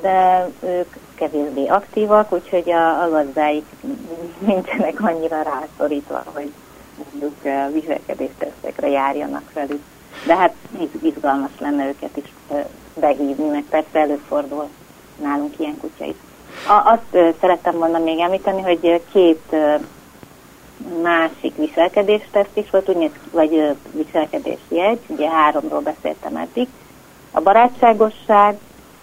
de 0.00 0.48
ők 0.60 0.94
kevésbé 1.14 1.66
aktívak, 1.66 2.32
úgyhogy 2.32 2.70
a, 2.70 3.02
a 3.02 3.10
gazdáik 3.10 3.64
nincsenek 4.38 5.00
annyira 5.02 5.42
rászorítva, 5.42 6.22
hogy 6.34 6.52
mondjuk 7.10 7.34
viselkedéstesztekre 7.72 8.88
járjanak 8.88 9.52
velük. 9.52 9.82
De 10.26 10.36
hát 10.36 10.54
izgalmas 11.02 11.50
lenne 11.58 11.86
őket 11.86 12.16
is 12.16 12.32
behívni, 12.94 13.48
meg 13.48 13.64
persze 13.70 13.98
előfordul 13.98 14.68
nálunk 15.22 15.54
ilyen 15.58 15.78
kutya 15.80 16.04
is. 16.04 16.16
A, 16.68 16.90
azt 16.90 17.36
szerettem 17.40 17.78
volna 17.78 17.98
még 17.98 18.18
említeni, 18.18 18.62
hogy 18.62 19.02
két 19.12 19.56
másik 21.02 21.56
viselkedésteszt 21.56 22.56
is 22.56 22.70
volt, 22.70 22.88
úgy 22.88 23.10
vagy 23.30 23.76
viselkedésjegy, 23.92 25.00
ugye 25.06 25.28
háromról 25.28 25.80
beszéltem 25.80 26.36
eddig. 26.36 26.68
A 27.30 27.40
barátságosság 27.40 28.58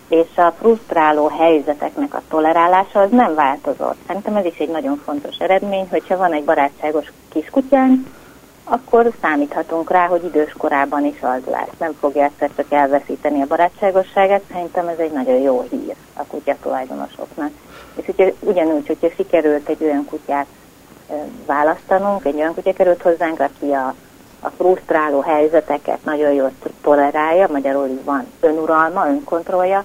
és 0.07 0.37
a 0.37 0.53
frusztráló 0.59 1.27
helyzeteknek 1.27 2.13
a 2.13 2.21
tolerálása 2.29 2.99
az 2.99 3.09
nem 3.11 3.35
változott. 3.35 3.95
Szerintem 4.07 4.35
ez 4.35 4.45
is 4.45 4.57
egy 4.57 4.69
nagyon 4.69 5.01
fontos 5.05 5.37
eredmény, 5.37 5.87
hogyha 5.89 6.17
van 6.17 6.33
egy 6.33 6.43
barátságos 6.43 7.11
kiskutyánk, 7.29 8.07
akkor 8.63 9.11
számíthatunk 9.21 9.91
rá, 9.91 10.05
hogy 10.07 10.23
idős 10.23 10.53
korában 10.57 11.05
is 11.05 11.21
az 11.21 11.41
lesz. 11.51 11.77
Nem 11.79 11.93
fogja 11.99 12.23
egyszer 12.23 12.49
csak 12.55 12.71
elveszíteni 12.71 13.41
a 13.41 13.47
barátságosságát, 13.47 14.41
szerintem 14.51 14.87
ez 14.87 14.97
egy 14.97 15.11
nagyon 15.11 15.35
jó 15.35 15.65
hír 15.69 15.95
a 16.13 16.23
kutya 16.27 16.55
tulajdonosoknak. 16.61 17.51
És 17.95 18.05
hogyha, 18.05 18.25
ugyanúgy, 18.39 18.87
hogyha 18.87 19.09
sikerült 19.15 19.69
egy 19.69 19.83
olyan 19.83 20.05
kutyát 20.05 20.45
választanunk, 21.45 22.25
egy 22.25 22.35
olyan 22.35 22.53
kutya 22.53 22.73
került 22.73 23.01
hozzánk, 23.01 23.39
aki 23.39 23.71
a, 23.71 23.93
a 24.39 24.49
frusztráló 24.49 25.19
helyzeteket 25.19 26.03
nagyon 26.03 26.31
jól 26.31 26.51
tolerálja, 26.81 27.47
magyarul 27.51 27.87
is 27.87 28.03
van 28.03 28.27
önuralma, 28.39 29.07
önkontrollja, 29.07 29.83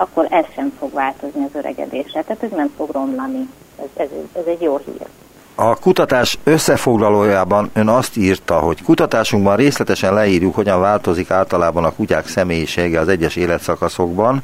akkor 0.00 0.26
ez 0.30 0.44
sem 0.54 0.72
fog 0.78 0.92
változni 0.92 1.44
az 1.44 1.50
öregedésre. 1.54 2.22
Tehát 2.22 2.42
ez 2.42 2.50
nem 2.50 2.72
fog 2.76 2.90
romlani. 2.92 3.48
Ez, 3.76 3.86
ez, 3.96 4.08
ez 4.32 4.44
egy 4.46 4.60
jó 4.60 4.76
hír. 4.84 5.06
A 5.54 5.76
kutatás 5.76 6.38
összefoglalójában 6.44 7.70
ön 7.72 7.88
azt 7.88 8.16
írta, 8.16 8.58
hogy 8.58 8.82
kutatásunkban 8.82 9.56
részletesen 9.56 10.14
leírjuk, 10.14 10.54
hogyan 10.54 10.80
változik 10.80 11.30
általában 11.30 11.84
a 11.84 11.94
kutyák 11.94 12.26
személyisége 12.26 13.00
az 13.00 13.08
egyes 13.08 13.36
életszakaszokban, 13.36 14.42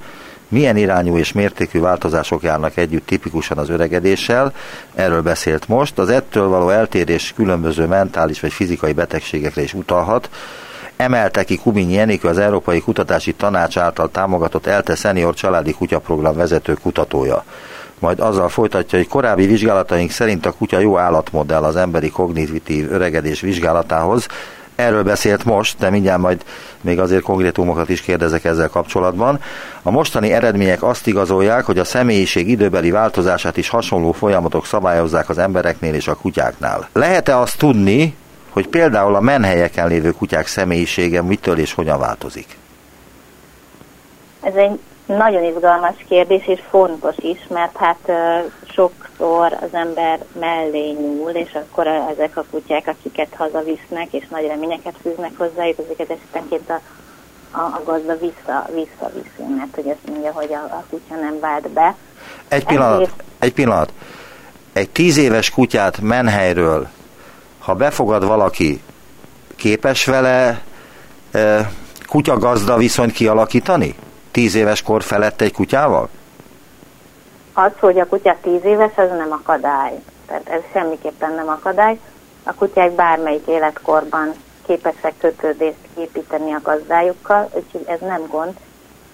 milyen 0.48 0.76
irányú 0.76 1.16
és 1.16 1.32
mértékű 1.32 1.80
változások 1.80 2.42
járnak 2.42 2.76
együtt 2.76 3.06
tipikusan 3.06 3.58
az 3.58 3.68
öregedéssel, 3.68 4.52
erről 4.94 5.22
beszélt 5.22 5.68
most. 5.68 5.98
Az 5.98 6.08
ettől 6.08 6.48
való 6.48 6.68
eltérés 6.68 7.32
különböző 7.36 7.86
mentális 7.86 8.40
vagy 8.40 8.52
fizikai 8.52 8.92
betegségekre 8.92 9.62
is 9.62 9.74
utalhat. 9.74 10.30
Emelte 10.96 11.44
ki 11.44 11.56
Kubinyi 11.56 11.92
Jenikő 11.92 12.28
az 12.28 12.38
Európai 12.38 12.80
Kutatási 12.80 13.32
Tanács 13.32 13.78
által 13.78 14.10
támogatott 14.10 14.66
ELTE 14.66 14.94
Senior 14.94 15.34
Családi 15.34 15.72
Kutyaprogram 15.72 16.36
vezető 16.36 16.74
kutatója 16.74 17.44
majd 17.98 18.20
azzal 18.20 18.48
folytatja, 18.48 18.98
hogy 18.98 19.08
korábbi 19.08 19.46
vizsgálataink 19.46 20.10
szerint 20.10 20.46
a 20.46 20.52
kutya 20.52 20.78
jó 20.78 20.98
állatmodell 20.98 21.62
az 21.62 21.76
emberi 21.76 22.10
kognitív 22.10 22.92
öregedés 22.92 23.40
vizsgálatához. 23.40 24.26
Erről 24.74 25.02
beszélt 25.02 25.44
most, 25.44 25.78
de 25.78 25.90
mindjárt 25.90 26.20
majd 26.20 26.44
még 26.80 27.00
azért 27.00 27.22
konkrétumokat 27.22 27.88
is 27.88 28.00
kérdezek 28.00 28.44
ezzel 28.44 28.68
kapcsolatban. 28.68 29.40
A 29.82 29.90
mostani 29.90 30.32
eredmények 30.32 30.82
azt 30.82 31.06
igazolják, 31.06 31.64
hogy 31.64 31.78
a 31.78 31.84
személyiség 31.84 32.48
időbeli 32.48 32.90
változását 32.90 33.56
is 33.56 33.68
hasonló 33.68 34.12
folyamatok 34.12 34.66
szabályozzák 34.66 35.28
az 35.28 35.38
embereknél 35.38 35.94
és 35.94 36.08
a 36.08 36.14
kutyáknál. 36.14 36.88
Lehet-e 36.92 37.38
azt 37.38 37.58
tudni, 37.58 38.14
hogy 38.56 38.68
például 38.68 39.14
a 39.14 39.20
menhelyeken 39.20 39.88
lévő 39.88 40.10
kutyák 40.10 40.46
személyisége 40.46 41.22
mitől 41.22 41.58
és 41.58 41.72
hogyan 41.72 41.98
változik? 41.98 42.56
Ez 44.42 44.54
egy 44.54 44.78
nagyon 45.06 45.44
izgalmas 45.44 45.94
kérdés, 46.08 46.46
és 46.46 46.60
fontos 46.70 47.14
is, 47.18 47.38
mert 47.48 47.76
hát 47.76 48.10
sokszor 48.70 49.52
az 49.52 49.68
ember 49.72 50.24
mellé 50.40 50.90
nyúl, 50.90 51.30
és 51.30 51.54
akkor 51.54 51.86
ezek 51.86 52.36
a 52.36 52.44
kutyák, 52.50 52.86
akiket 52.86 53.34
hazavisznek, 53.36 54.12
és 54.12 54.24
nagy 54.28 54.46
reményeket 54.46 54.94
fűznek 55.02 55.32
hozzájuk, 55.36 55.78
ezeket 55.84 56.10
esetenként 56.10 56.70
a, 56.70 56.80
a, 57.50 57.60
a 57.60 57.82
gazda 57.84 58.18
vissza, 58.18 58.68
visszaviszi, 58.74 59.54
mert 59.56 59.74
hogy 59.74 59.88
azt 59.88 60.10
mondja, 60.10 60.32
hogy 60.32 60.52
a, 60.52 60.74
a 60.74 60.84
kutya 60.90 61.14
nem 61.20 61.40
vált 61.40 61.68
be. 61.68 61.94
Egy 62.48 62.64
pillanat, 62.64 63.00
Ezért... 63.00 63.22
egy 63.38 63.52
pillanat. 63.52 63.92
Egy 64.72 64.90
tíz 64.90 65.16
éves 65.16 65.50
kutyát 65.50 66.00
menhelyről, 66.00 66.88
ha 67.66 67.74
befogad 67.74 68.24
valaki, 68.24 68.82
képes 69.56 70.04
vele 70.04 70.62
e, 71.32 71.70
kutyagazda 72.06 72.76
viszonyt 72.76 73.12
kialakítani? 73.12 73.94
tíz 74.30 74.54
éves 74.54 74.82
kor 74.82 75.02
felett 75.02 75.40
egy 75.40 75.52
kutyával? 75.52 76.08
Az, 77.52 77.70
hogy 77.80 77.98
a 77.98 78.06
kutya 78.06 78.36
tíz 78.42 78.64
éves, 78.64 78.96
ez 78.96 79.08
nem 79.08 79.32
akadály. 79.32 80.02
Tehát 80.26 80.48
ez 80.48 80.60
semmiképpen 80.72 81.34
nem 81.34 81.48
akadály. 81.48 81.98
A 82.42 82.54
kutyák 82.54 82.92
bármelyik 82.92 83.46
életkorban 83.46 84.32
képesek 84.66 85.14
kötődést 85.18 85.88
építeni 85.98 86.52
a 86.52 86.60
gazdájukkal, 86.62 87.48
úgyhogy 87.52 87.84
ez 87.86 88.00
nem 88.00 88.26
gond. 88.30 88.52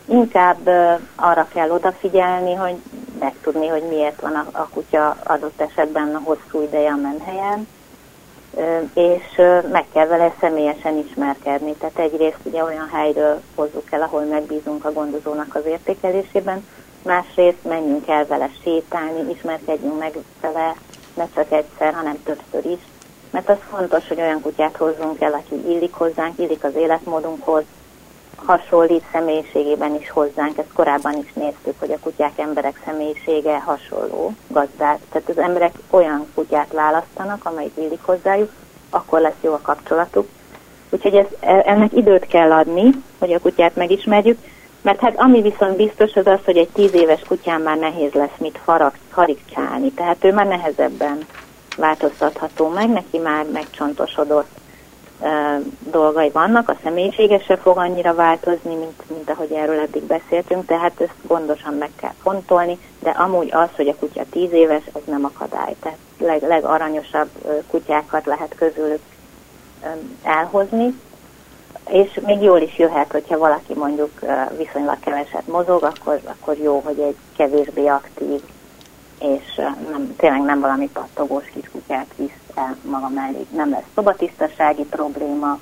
Inkább 0.05 0.69
arra 1.15 1.47
kell 1.55 1.71
odafigyelni, 1.71 2.55
hogy 2.55 2.75
megtudni, 3.19 3.67
hogy 3.67 3.83
miért 3.89 4.21
van 4.21 4.35
a, 4.35 4.59
a 4.59 4.69
kutya 4.73 5.17
adott 5.23 5.61
esetben 5.61 6.15
a 6.15 6.21
hosszú 6.25 6.63
ideje 6.63 6.91
a 6.91 6.97
menhelyen, 6.97 7.67
és 8.95 9.41
meg 9.73 9.85
kell 9.93 10.07
vele 10.07 10.35
személyesen 10.41 10.97
ismerkedni. 10.97 11.73
Tehát 11.73 11.99
egyrészt 11.99 12.39
ugye 12.43 12.65
olyan 12.65 12.89
helyről 12.93 13.41
hozzuk 13.55 13.93
el, 13.93 14.03
ahol 14.03 14.23
megbízunk 14.25 14.85
a 14.85 14.93
gondozónak 14.93 15.55
az 15.55 15.65
értékelésében, 15.67 16.67
másrészt 17.03 17.65
menjünk 17.65 18.09
el 18.09 18.27
vele 18.27 18.51
sétálni, 18.63 19.31
ismerkedjünk 19.33 19.99
meg 19.99 20.13
vele 20.41 20.75
ne 21.15 21.29
csak 21.35 21.53
egyszer, 21.53 21.95
hanem 21.95 22.23
többször 22.25 22.73
is. 22.73 22.81
Mert 23.31 23.49
az 23.49 23.57
fontos, 23.71 24.09
hogy 24.09 24.21
olyan 24.21 24.41
kutyát 24.41 24.77
hozzunk 24.77 25.21
el, 25.21 25.33
aki 25.33 25.71
illik 25.71 25.93
hozzánk, 25.93 26.39
illik 26.39 26.65
az 26.65 26.75
életmódunkhoz, 26.75 27.63
hasonlít 28.47 29.05
személyiségében 29.13 29.95
is 29.95 30.11
hozzánk. 30.11 30.59
Ezt 30.59 30.73
korábban 30.73 31.13
is 31.13 31.33
néztük, 31.33 31.75
hogy 31.79 31.93
a 31.93 31.99
kutyák 31.99 32.39
emberek 32.39 32.81
személyisége 32.85 33.59
hasonló 33.59 34.33
gazdák. 34.49 34.99
Tehát 35.13 35.29
az 35.29 35.39
emberek 35.39 35.75
olyan 35.91 36.27
kutyát 36.35 36.73
választanak, 36.73 37.45
amelyik 37.45 37.73
illik 37.77 38.03
hozzájuk, 38.03 38.51
akkor 38.91 39.21
lesz 39.21 39.41
jó 39.41 39.53
a 39.53 39.61
kapcsolatuk. 39.63 40.29
Úgyhogy 40.91 41.15
ez, 41.15 41.27
e, 41.41 41.63
ennek 41.67 41.93
időt 41.93 42.27
kell 42.27 42.53
adni, 42.53 42.91
hogy 43.19 43.33
a 43.33 43.41
kutyát 43.41 43.77
megismerjük, 43.77 44.39
mert 44.83 45.01
hát 45.01 45.15
ami 45.17 45.43
viszont 45.43 45.77
biztos 45.77 46.15
az 46.15 46.27
az, 46.27 46.39
hogy 46.45 46.57
egy 46.57 46.69
tíz 46.69 46.95
éves 46.95 47.23
kutyán 47.29 47.61
már 47.61 47.79
nehéz 47.79 48.13
lesz 48.13 48.39
mit 48.39 48.59
farag, 48.65 48.93
harigcsálni, 49.11 49.91
tehát 49.91 50.25
ő 50.25 50.33
már 50.33 50.47
nehezebben 50.47 51.19
változtatható 51.77 52.69
meg, 52.69 52.89
neki 52.89 53.19
már 53.19 53.45
megcsontosodott 53.53 54.61
dolgai 55.91 56.31
vannak, 56.31 56.69
a 56.69 56.77
személyisége 56.83 57.39
se 57.39 57.57
fog 57.57 57.79
annyira 57.79 58.15
változni, 58.15 58.75
mint, 58.75 59.03
mint 59.11 59.31
ahogy 59.31 59.53
erről 59.53 59.81
eddig 59.81 60.03
beszéltünk, 60.03 60.67
tehát 60.67 61.01
ezt 61.01 61.15
gondosan 61.27 61.75
meg 61.75 61.91
kell 61.97 62.15
fontolni, 62.23 62.79
de 63.01 63.11
amúgy 63.11 63.49
az, 63.53 63.69
hogy 63.77 63.89
a 63.89 63.95
kutya 63.95 64.25
tíz 64.31 64.53
éves, 64.53 64.83
ez 64.95 65.03
nem 65.05 65.25
akadály. 65.25 65.75
Tehát 65.81 65.99
leg, 66.19 66.43
legaranyosabb 66.43 67.29
kutyákat 67.71 68.27
lehet 68.27 68.55
közülük 68.55 69.01
elhozni, 70.23 70.95
és 71.89 72.21
még 72.27 72.43
jól 72.43 72.61
is 72.61 72.79
jöhet, 72.79 73.13
hogyha 73.13 73.39
valaki 73.39 73.75
mondjuk 73.75 74.21
viszonylag 74.57 75.01
keveset 75.01 75.47
mozog, 75.47 75.83
akkor, 75.83 76.21
akkor 76.25 76.59
jó, 76.59 76.83
hogy 76.85 76.99
egy 76.99 77.17
kevésbé 77.37 77.87
aktív, 77.87 78.43
és 79.21 79.61
nem, 79.91 80.15
tényleg 80.17 80.43
nem 80.43 80.61
valami 80.61 80.89
pattogós 80.93 81.45
kis 81.55 81.71
kutyát 81.73 82.07
visz 82.17 82.42
el 82.55 82.77
maga 82.83 83.09
mellé. 83.09 83.47
Nem 83.51 83.71
lesz 83.71 83.87
szobatisztasági 83.95 84.83
probléma, 84.85 85.59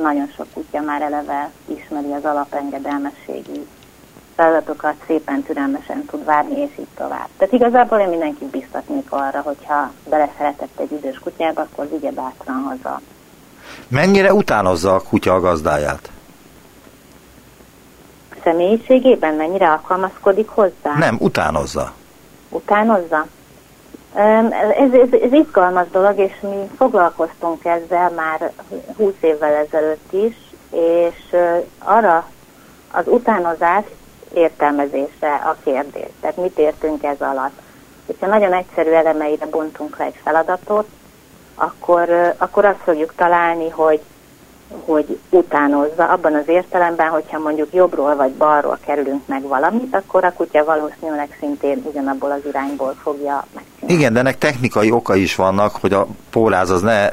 nagyon 0.00 0.30
sok 0.36 0.46
kutya 0.52 0.80
már 0.80 1.02
eleve 1.02 1.50
ismeri 1.66 2.12
az 2.12 2.24
alapengedelmességi 2.24 3.66
feladatokat, 4.34 4.94
szépen 5.06 5.42
türelmesen 5.42 6.04
tud 6.04 6.24
várni, 6.24 6.60
és 6.60 6.78
így 6.78 6.86
tovább. 6.96 7.28
Tehát 7.36 7.54
igazából 7.54 7.98
én 7.98 8.08
mindenkit 8.08 8.48
biztatnék 8.48 9.12
arra, 9.12 9.40
hogyha 9.40 9.92
beleszeretett 10.08 10.78
egy 10.78 10.92
idős 10.92 11.18
kutyába, 11.18 11.60
akkor 11.60 11.88
vigye 11.88 12.10
bátran 12.10 12.62
haza. 12.62 13.00
Mennyire 13.88 14.32
utánozza 14.32 14.94
a 14.94 15.00
kutya 15.00 15.34
a 15.34 15.40
gazdáját? 15.40 16.10
Személyiségében 18.42 19.34
mennyire 19.34 19.70
alkalmazkodik 19.70 20.48
hozzá? 20.48 20.94
Nem, 20.98 21.16
utánozza. 21.20 21.92
Utánozza? 22.48 23.26
Ez, 24.14 24.92
ez, 24.92 25.12
ez 25.22 25.32
izgalmas 25.32 25.90
dolog, 25.90 26.18
és 26.18 26.32
mi 26.40 26.70
foglalkoztunk 26.76 27.64
ezzel 27.64 28.10
már 28.10 28.52
20 28.96 29.12
évvel 29.20 29.54
ezelőtt 29.54 30.12
is, 30.12 30.36
és 30.70 31.36
arra 31.78 32.28
az 32.92 33.04
utánozás 33.06 33.84
értelmezése 34.34 35.34
a 35.44 35.56
kérdés. 35.64 36.08
Tehát 36.20 36.36
mit 36.36 36.58
értünk 36.58 37.02
ez 37.02 37.20
alatt? 37.20 37.60
Hogyha 38.06 38.26
nagyon 38.26 38.52
egyszerű 38.52 38.90
elemeire 38.90 39.46
bontunk 39.46 39.98
le 39.98 40.04
egy 40.04 40.20
feladatot, 40.22 40.86
akkor, 41.54 42.34
akkor 42.38 42.64
azt 42.64 42.82
fogjuk 42.84 43.14
találni, 43.16 43.68
hogy, 43.70 44.00
hogy 44.84 45.18
utánozza, 45.30 46.04
abban 46.08 46.34
az 46.34 46.48
értelemben, 46.48 47.08
hogyha 47.08 47.38
mondjuk 47.38 47.68
jobbról 47.72 48.16
vagy 48.16 48.32
balról 48.32 48.78
kerülünk 48.86 49.26
meg 49.26 49.42
valamit, 49.42 49.94
akkor 49.94 50.24
a 50.24 50.32
kutya 50.32 50.64
valószínűleg 50.64 51.36
szintén 51.40 51.82
ugyanabból 51.84 52.30
az 52.30 52.40
irányból 52.48 52.94
fogja 53.02 53.46
megcsinálni. 53.54 53.94
Igen, 53.94 54.12
de 54.12 54.18
ennek 54.18 54.38
technikai 54.38 54.90
oka 54.90 55.14
is 55.14 55.34
vannak, 55.34 55.76
hogy 55.80 55.92
a 55.92 56.06
póráz 56.30 56.70
az 56.70 56.80
ne 56.80 57.08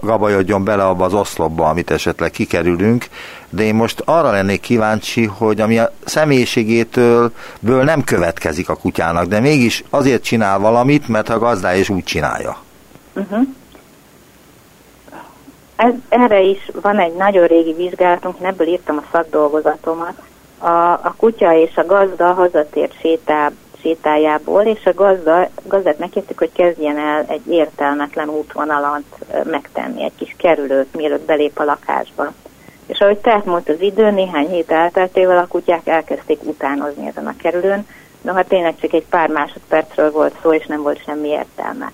gabajodjon 0.00 0.64
bele 0.64 0.84
abba 0.84 1.04
az 1.04 1.14
oszlopba, 1.14 1.68
amit 1.68 1.90
esetleg 1.90 2.30
kikerülünk, 2.30 3.06
de 3.50 3.62
én 3.62 3.74
most 3.74 4.02
arra 4.04 4.30
lennék 4.30 4.60
kíváncsi, 4.60 5.24
hogy 5.24 5.60
ami 5.60 5.78
a 5.78 5.92
személyiségétől 6.04 7.32
ből 7.60 7.82
nem 7.82 8.04
következik 8.04 8.68
a 8.68 8.76
kutyának, 8.76 9.26
de 9.26 9.40
mégis 9.40 9.84
azért 9.90 10.22
csinál 10.22 10.58
valamit, 10.58 11.08
mert 11.08 11.28
a 11.28 11.38
gazdája 11.38 11.78
is 11.78 11.88
úgy 11.88 12.04
csinálja. 12.04 12.56
Uh-huh. 13.14 13.46
Ez, 15.76 15.92
erre 16.08 16.40
is 16.40 16.70
van 16.82 16.98
egy 16.98 17.14
nagyon 17.14 17.46
régi 17.46 17.72
vizsgálatunk, 17.72 18.40
én 18.40 18.46
ebből 18.46 18.66
írtam 18.66 18.96
a 18.96 19.08
szakdolgozatomat. 19.12 20.22
A, 20.58 20.92
a 20.92 21.14
kutya 21.16 21.54
és 21.54 21.76
a 21.76 21.86
gazda 21.86 22.32
hazatért 22.32 23.00
sétál, 23.00 23.52
sétájából, 23.80 24.62
és 24.62 24.86
a 24.86 24.94
gazda, 24.94 25.48
gazdát 25.62 25.98
megkértük, 25.98 26.38
hogy 26.38 26.52
kezdjen 26.52 26.98
el 26.98 27.24
egy 27.28 27.48
értelmetlen 27.48 28.28
útvonalat 28.28 29.02
megtenni, 29.44 30.04
egy 30.04 30.14
kis 30.16 30.34
kerülőt, 30.38 30.94
mielőtt 30.94 31.26
belép 31.26 31.58
a 31.58 31.64
lakásba. 31.64 32.32
És 32.86 33.00
ahogy 33.00 33.18
telt 33.18 33.44
múlt 33.44 33.68
az 33.68 33.80
idő, 33.80 34.10
néhány 34.10 34.48
hét 34.48 34.70
elteltével 34.70 35.38
a 35.38 35.46
kutyák 35.46 35.86
elkezdték 35.86 36.38
utánozni 36.42 37.06
ezen 37.06 37.26
a 37.26 37.36
kerülőn, 37.36 37.86
de 38.22 38.32
hát 38.32 38.48
tényleg 38.48 38.74
csak 38.80 38.92
egy 38.92 39.06
pár 39.06 39.28
másodpercről 39.28 40.10
volt 40.10 40.34
szó, 40.42 40.52
és 40.52 40.66
nem 40.66 40.82
volt 40.82 41.04
semmi 41.04 41.28
értelme. 41.28 41.92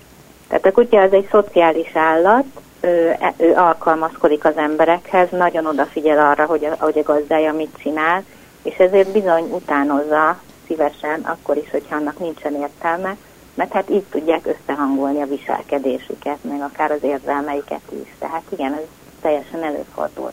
Tehát 0.48 0.66
a 0.66 0.72
kutya 0.72 1.00
az 1.00 1.12
egy 1.12 1.28
szociális 1.30 1.90
állat, 1.94 2.44
ő, 2.80 3.16
ő 3.36 3.54
alkalmazkodik 3.54 4.44
az 4.44 4.56
emberekhez, 4.56 5.28
nagyon 5.30 5.66
odafigyel 5.66 6.18
arra, 6.18 6.44
hogy 6.44 6.64
a, 6.64 6.74
hogy 6.78 6.98
a 6.98 7.12
gazdája 7.12 7.52
mit 7.52 7.76
csinál, 7.78 8.24
és 8.62 8.76
ezért 8.76 9.12
bizony 9.12 9.50
utánozza 9.50 10.40
szívesen, 10.66 11.20
akkor 11.20 11.56
is, 11.56 11.70
hogyha 11.70 11.96
annak 11.96 12.18
nincsen 12.18 12.54
értelme, 12.54 13.16
mert 13.54 13.72
hát 13.72 13.90
így 13.90 14.04
tudják 14.10 14.46
összehangolni 14.46 15.22
a 15.22 15.26
viselkedésüket, 15.26 16.38
meg 16.40 16.60
akár 16.60 16.90
az 16.90 17.02
érzelmeiket 17.02 17.80
is. 18.02 18.14
Tehát 18.18 18.42
igen, 18.48 18.72
ez 18.72 18.84
teljesen 19.22 19.62
előfordul. 19.62 20.32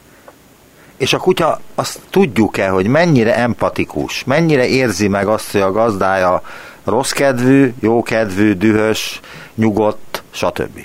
És 0.97 1.13
a 1.13 1.17
kutya 1.17 1.59
azt 1.75 1.99
tudjuk-e, 2.09 2.69
hogy 2.69 2.87
mennyire 2.87 3.35
empatikus, 3.35 4.23
mennyire 4.23 4.67
érzi 4.67 5.07
meg 5.07 5.27
azt, 5.27 5.51
hogy 5.51 5.61
a 5.61 5.71
gazdája 5.71 6.41
rossz 6.83 7.11
kedvű, 7.11 7.73
jó 7.79 8.03
kedvű, 8.03 8.53
dühös, 8.53 9.19
nyugodt, 9.55 10.23
stb. 10.31 10.79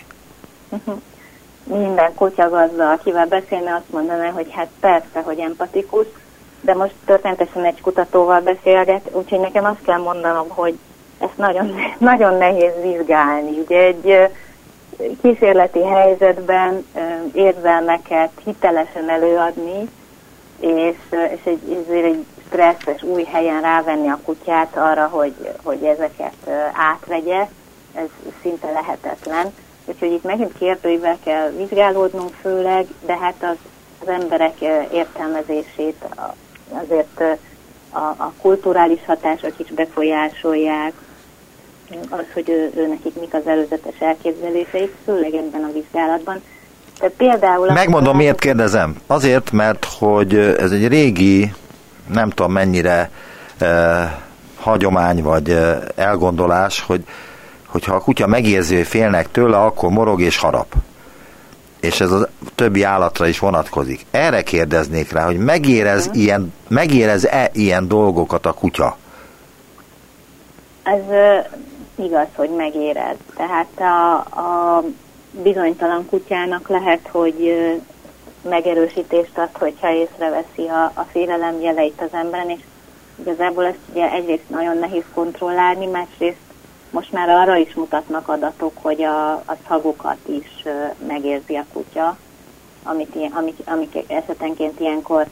Uh-huh. 0.69 1.01
Minden 1.79 2.13
gazda, 2.37 2.91
akivel 2.91 3.27
beszélne, 3.27 3.75
azt 3.75 3.93
mondaná, 3.93 4.31
hogy 4.31 4.47
hát 4.51 4.69
persze, 4.81 5.21
hogy 5.25 5.39
empatikus, 5.39 6.07
de 6.61 6.75
most 6.75 6.95
történetesen 7.05 7.65
egy 7.65 7.81
kutatóval 7.81 8.41
beszélget, 8.41 9.09
úgyhogy 9.13 9.41
nekem 9.41 9.65
azt 9.65 9.85
kell 9.85 9.99
mondanom, 9.99 10.49
hogy 10.49 10.79
ezt 11.19 11.37
nagyon, 11.37 11.75
nagyon 11.99 12.35
nehéz 12.35 12.73
vizsgálni. 12.83 13.59
Ugye 13.59 13.79
egy 13.79 14.31
kísérleti 15.23 15.85
helyzetben 15.85 16.87
érzelmeket 17.33 18.31
hitelesen 18.45 19.09
előadni, 19.09 19.89
és, 20.61 20.97
és 21.11 21.41
egy, 21.45 21.85
ezért 21.87 22.05
egy 22.05 22.25
stresszes 22.47 23.03
új 23.03 23.25
helyen 23.25 23.61
rávenni 23.61 24.09
a 24.09 24.21
kutyát 24.25 24.77
arra, 24.77 25.07
hogy, 25.07 25.35
hogy 25.63 25.85
ezeket 25.85 26.51
átvegye, 26.73 27.47
ez 27.95 28.09
szinte 28.43 28.71
lehetetlen. 28.71 29.53
Úgyhogy 29.91 30.13
itt 30.13 30.25
megint 30.25 30.53
kérdőivel 30.59 31.19
kell 31.25 31.51
vizsgálódnunk 31.51 32.31
főleg, 32.41 32.87
de 33.07 33.17
hát 33.19 33.35
az, 33.41 33.57
az 34.01 34.09
emberek 34.09 34.55
értelmezését 34.93 36.05
azért 36.69 37.21
a, 37.91 37.99
a 37.99 38.33
kulturális 38.41 39.01
hatások 39.07 39.53
is 39.57 39.71
befolyásolják, 39.71 40.93
az, 42.09 42.25
hogy 42.33 42.49
ő, 42.49 42.71
ő 42.77 42.87
nekik 42.87 43.21
mik 43.21 43.35
az 43.35 43.47
előzetes 43.47 44.01
elképzeléseik, 44.01 44.95
főleg 45.05 45.35
ebben 45.35 45.65
a 45.65 45.73
vizsgálatban. 45.73 46.43
Tehát 46.99 47.15
például... 47.17 47.73
Megmondom, 47.73 48.17
miért 48.17 48.39
kérdezem. 48.39 48.97
Azért, 49.07 49.51
mert 49.51 49.85
hogy 49.99 50.35
ez 50.35 50.71
egy 50.71 50.89
régi, 50.89 51.53
nem 52.13 52.31
tudom 52.31 52.53
mennyire 52.53 53.11
eh, 53.59 54.13
hagyomány 54.61 55.23
vagy 55.23 55.51
eh, 55.51 55.79
elgondolás, 55.97 56.81
hogy 56.81 57.05
hogyha 57.71 57.95
a 57.95 58.01
kutya 58.01 58.27
megérzi, 58.27 58.77
hogy 58.77 58.87
félnek 58.87 59.31
tőle, 59.31 59.59
akkor 59.59 59.91
morog 59.91 60.21
és 60.21 60.39
harap. 60.39 60.75
És 61.81 62.01
ez 62.01 62.11
a 62.11 62.29
többi 62.55 62.83
állatra 62.83 63.27
is 63.27 63.39
vonatkozik. 63.39 64.07
Erre 64.11 64.43
kérdeznék 64.43 65.13
rá, 65.13 65.25
hogy 65.25 65.39
megérez 65.39 66.07
uh-huh. 66.07 66.23
ilyen, 66.23 66.53
megérez-e 66.69 67.51
ilyen 67.53 67.89
dolgokat 67.89 68.47
a 68.47 68.53
kutya? 68.53 68.97
Ez 70.83 71.01
uh, 71.09 72.05
igaz, 72.07 72.27
hogy 72.35 72.51
megérez. 72.57 73.17
Tehát 73.37 73.81
a, 73.81 74.15
a 74.41 74.83
bizonytalan 75.43 76.07
kutyának 76.07 76.69
lehet, 76.69 77.09
hogy 77.11 77.37
uh, 77.39 77.83
megerősítést 78.43 79.39
ad, 79.39 79.49
hogyha 79.53 79.93
észreveszi 79.93 80.69
a, 80.69 80.85
a 80.95 81.07
félelem 81.11 81.61
jeleit 81.61 82.01
az 82.01 82.13
emberen, 82.13 82.51
és 82.51 82.61
igazából 83.21 83.65
ezt 83.65 83.79
ugye 83.93 84.11
egyrészt 84.13 84.49
nagyon 84.49 84.79
nehéz 84.79 85.05
kontrollálni, 85.15 85.87
másrészt 85.87 86.50
most 86.91 87.13
már 87.13 87.29
arra 87.29 87.57
is 87.57 87.75
mutatnak 87.75 88.29
adatok, 88.29 88.73
hogy 88.83 89.03
a, 89.03 89.33
a 89.33 89.57
szagokat 89.69 90.19
is 90.27 90.65
megérzi 91.07 91.57
a 91.57 91.65
kutya, 91.73 92.17
amit, 92.83 93.17
amik, 93.33 93.57
amik 93.65 94.05
esetenként 94.07 94.81
ilyenkor 94.81 95.27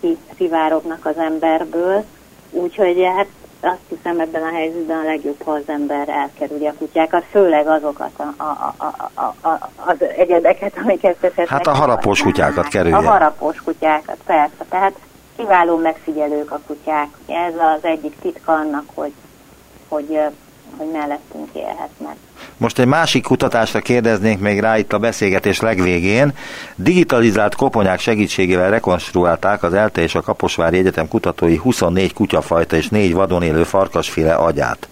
kiszivárognak 0.00 1.06
az 1.06 1.16
emberből. 1.16 2.04
Úgyhogy 2.50 3.04
hát 3.16 3.26
azt 3.60 3.80
hiszem 3.88 4.20
ebben 4.20 4.42
a 4.42 4.52
helyzetben 4.52 4.98
a 4.98 5.02
legjobb, 5.02 5.42
ha 5.44 5.50
az 5.50 5.62
ember 5.66 6.08
elkerüli 6.08 6.66
a 6.66 6.74
kutyákat, 6.78 7.24
főleg 7.30 7.66
azokat 7.66 8.10
a, 8.16 8.42
a, 8.42 8.74
a, 8.76 9.10
a, 9.14 9.48
a, 9.48 9.70
az 9.76 9.96
egyedeket, 10.16 10.78
amiket 10.82 11.16
esetleg... 11.20 11.48
Hát 11.48 11.66
a 11.66 11.74
harapós 11.74 12.22
kutyákat 12.22 12.68
kerülje. 12.68 12.96
A 12.96 13.10
harapós 13.10 13.62
kutyákat, 13.62 14.16
persze. 14.26 14.64
Tehát 14.68 14.94
kiváló 15.36 15.76
megfigyelők 15.76 16.50
a 16.50 16.60
kutyák. 16.66 17.08
Ez 17.26 17.54
az 17.54 17.84
egyik 17.84 18.16
titka 18.20 18.52
annak, 18.52 18.84
hogy, 18.94 19.12
hogy 19.88 20.20
hogy 20.76 20.90
mellettünk 20.92 21.48
élhetnek. 21.52 22.16
Most 22.56 22.78
egy 22.78 22.86
másik 22.86 23.22
kutatásra 23.22 23.80
kérdeznénk 23.80 24.40
még 24.40 24.60
rá 24.60 24.78
itt 24.78 24.92
a 24.92 24.98
beszélgetés 24.98 25.60
legvégén. 25.60 26.32
Digitalizált 26.74 27.54
koponyák 27.54 28.00
segítségével 28.00 28.70
rekonstruálták 28.70 29.62
az 29.62 29.74
ELTE 29.74 30.02
és 30.02 30.14
a 30.14 30.20
Kaposvári 30.20 30.78
Egyetem 30.78 31.08
kutatói 31.08 31.56
24 31.56 32.12
kutyafajta 32.12 32.76
és 32.76 32.88
4 32.88 33.12
vadon 33.12 33.42
élő 33.42 33.62
farkasféle 33.62 34.34
agyát. 34.34 34.88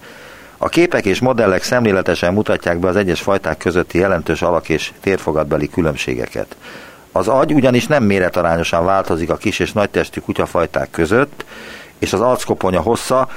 A 0.57 0.69
képek 0.69 1.05
és 1.05 1.19
modellek 1.19 1.63
szemléletesen 1.63 2.33
mutatják 2.33 2.79
be 2.79 2.87
az 2.87 2.95
egyes 2.95 3.21
fajták 3.21 3.57
közötti 3.57 3.97
jelentős 3.97 4.41
alak- 4.41 4.69
és 4.69 4.91
térfogatbeli 5.01 5.69
különbségeket. 5.69 6.55
Az 7.11 7.27
agy 7.27 7.53
ugyanis 7.53 7.87
nem 7.87 8.03
méretarányosan 8.03 8.85
változik 8.85 9.29
a 9.29 9.37
kis 9.37 9.59
és 9.59 9.71
nagytestű 9.71 10.19
kutyafajták 10.19 10.91
között, 10.91 11.45
és 11.99 12.13
az 12.13 12.21
arckoponya 12.21 12.81
hossza 12.81 13.29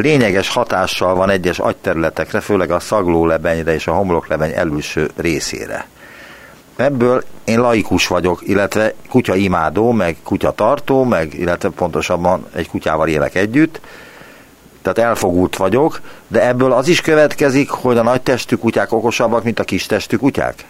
lényeges 0.00 0.48
hatással 0.48 1.14
van 1.14 1.30
egyes 1.30 1.58
agyterületekre, 1.58 2.40
főleg 2.40 2.70
a 2.70 2.80
szaglólebenyre 2.80 3.74
és 3.74 3.86
a 3.86 3.92
homloklebeny 3.92 4.52
előső 4.54 5.10
részére. 5.16 5.86
Ebből 6.76 7.24
én 7.44 7.60
laikus 7.60 8.06
vagyok, 8.06 8.48
illetve 8.48 8.94
kutya 9.08 9.34
imádó, 9.34 9.92
meg 9.92 10.16
kutya 10.22 10.50
tartó, 10.50 11.04
meg 11.04 11.34
illetve 11.34 11.68
pontosabban 11.68 12.46
egy 12.54 12.68
kutyával 12.68 13.08
élek 13.08 13.34
együtt, 13.34 13.80
tehát 14.82 15.10
elfogult 15.10 15.56
vagyok, 15.56 16.00
de 16.28 16.46
ebből 16.46 16.72
az 16.72 16.88
is 16.88 17.00
következik, 17.00 17.70
hogy 17.70 17.98
a 17.98 18.02
nagy 18.02 18.22
testű 18.22 18.56
kutyák 18.56 18.92
okosabbak, 18.92 19.44
mint 19.44 19.58
a 19.58 19.64
kis 19.64 19.86
testű 19.86 20.16
kutyák? 20.16 20.64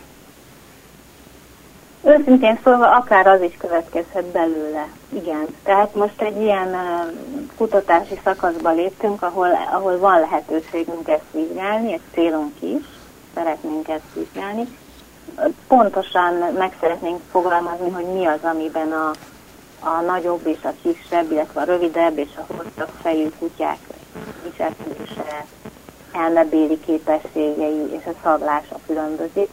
Őszintén 2.03 2.59
szólva 2.65 2.97
akár 2.97 3.27
az 3.27 3.43
is 3.43 3.57
következhet 3.59 4.25
belőle. 4.25 4.87
Igen. 5.09 5.47
Tehát 5.65 5.95
most 5.95 6.23
egy 6.23 6.41
ilyen 6.41 6.77
kutatási 7.57 8.21
szakaszba 8.25 8.71
léptünk, 8.71 9.23
ahol, 9.23 9.49
ahol 9.73 9.99
van 9.99 10.21
lehetőségünk 10.21 11.09
ezt 11.09 11.25
vizsgálni, 11.31 11.93
egy 11.93 12.01
célunk 12.13 12.53
is, 12.61 12.85
szeretnénk 13.35 13.89
ezt 13.89 14.15
vizsgálni. 14.15 14.63
Pontosan 15.69 16.35
meg 16.59 16.77
szeretnénk 16.81 17.21
fogalmazni, 17.31 17.91
hogy 17.91 18.05
mi 18.05 18.27
az, 18.27 18.43
amiben 18.43 18.93
a, 18.93 19.11
a 19.81 20.01
nagyobb 20.01 20.47
és 20.47 20.63
a 20.63 20.73
kisebb, 20.83 21.31
illetve 21.31 21.61
a 21.61 21.65
rövidebb 21.65 22.19
és 22.19 22.31
a 22.37 22.53
hosszabb 22.53 22.93
fejű 23.03 23.29
kutyák 23.39 23.79
viselkedése, 24.43 25.45
elmebéli 26.13 26.81
képességei 26.81 27.87
és 27.91 28.07
a 28.07 28.19
szaglása 28.23 28.77
különbözik 28.87 29.49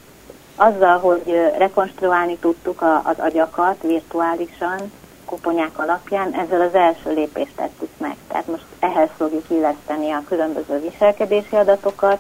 azzal, 0.56 1.00
hogy 1.00 1.52
rekonstruálni 1.58 2.38
tudtuk 2.38 2.82
az 3.04 3.20
agyakat 3.20 3.82
virtuálisan, 3.82 4.92
koponyák 5.26 5.78
alapján, 5.80 6.34
ezzel 6.34 6.62
az 6.62 6.74
első 6.74 7.14
lépést 7.14 7.56
tettük 7.56 7.90
meg. 7.98 8.16
Tehát 8.28 8.48
most 8.48 8.66
ehhez 8.80 9.10
fogjuk 9.18 9.50
illeszteni 9.50 10.12
a 10.12 10.24
különböző 10.28 10.80
viselkedési 10.80 11.56
adatokat, 11.56 12.20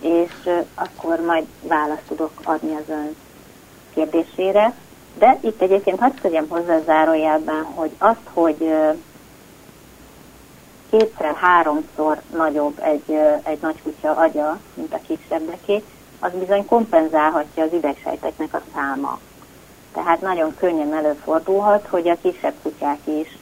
és 0.00 0.50
akkor 0.74 1.20
majd 1.20 1.44
választ 1.60 2.06
tudok 2.08 2.30
adni 2.44 2.74
az 2.74 2.88
ön 2.88 3.16
kérdésére. 3.94 4.74
De 5.18 5.38
itt 5.40 5.62
egyébként 5.62 5.98
hadd 6.00 6.12
tegyem 6.22 6.48
hozzá 6.48 6.80
zárójelben, 6.80 7.62
hogy 7.74 7.90
azt, 7.98 8.28
hogy 8.32 8.74
kétszer-háromszor 10.90 12.20
nagyobb 12.36 12.78
egy, 12.82 13.18
egy 13.42 13.58
nagy 13.60 13.82
kutya 13.82 14.10
agya, 14.10 14.58
mint 14.74 14.94
a 14.94 15.00
kisebbeké, 15.06 15.82
az 16.24 16.32
bizony 16.38 16.66
kompenzálhatja 16.66 17.62
az 17.62 17.72
idegsejteknek 17.72 18.54
a 18.54 18.62
száma. 18.74 19.18
Tehát 19.92 20.20
nagyon 20.20 20.54
könnyen 20.56 20.94
előfordulhat, 20.94 21.86
hogy 21.86 22.08
a 22.08 22.16
kisebb 22.22 22.54
kutyák 22.62 22.98
is 23.04 23.38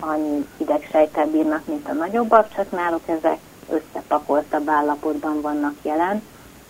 annyi 0.00 0.46
idegsejtel 0.56 1.26
bírnak, 1.26 1.66
mint 1.66 1.88
a 1.88 1.92
nagyobbak, 1.92 2.54
csak 2.54 2.70
náluk 2.70 3.02
ezek 3.06 3.38
összepakoltabb 3.70 4.68
állapotban 4.68 5.40
vannak 5.40 5.74
jelen. 5.82 6.22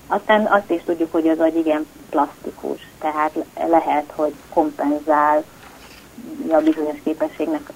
Aztán 0.06 0.46
azt 0.46 0.70
is 0.70 0.82
tudjuk, 0.82 1.12
hogy 1.12 1.28
az 1.28 1.38
agy 1.38 1.56
igen 1.56 1.86
plastikus, 2.10 2.80
tehát 2.98 3.32
lehet, 3.68 4.12
hogy 4.14 4.34
kompenzál 4.52 5.44
a 6.50 6.56
bizonyos 6.56 6.98
képességnek 7.04 7.70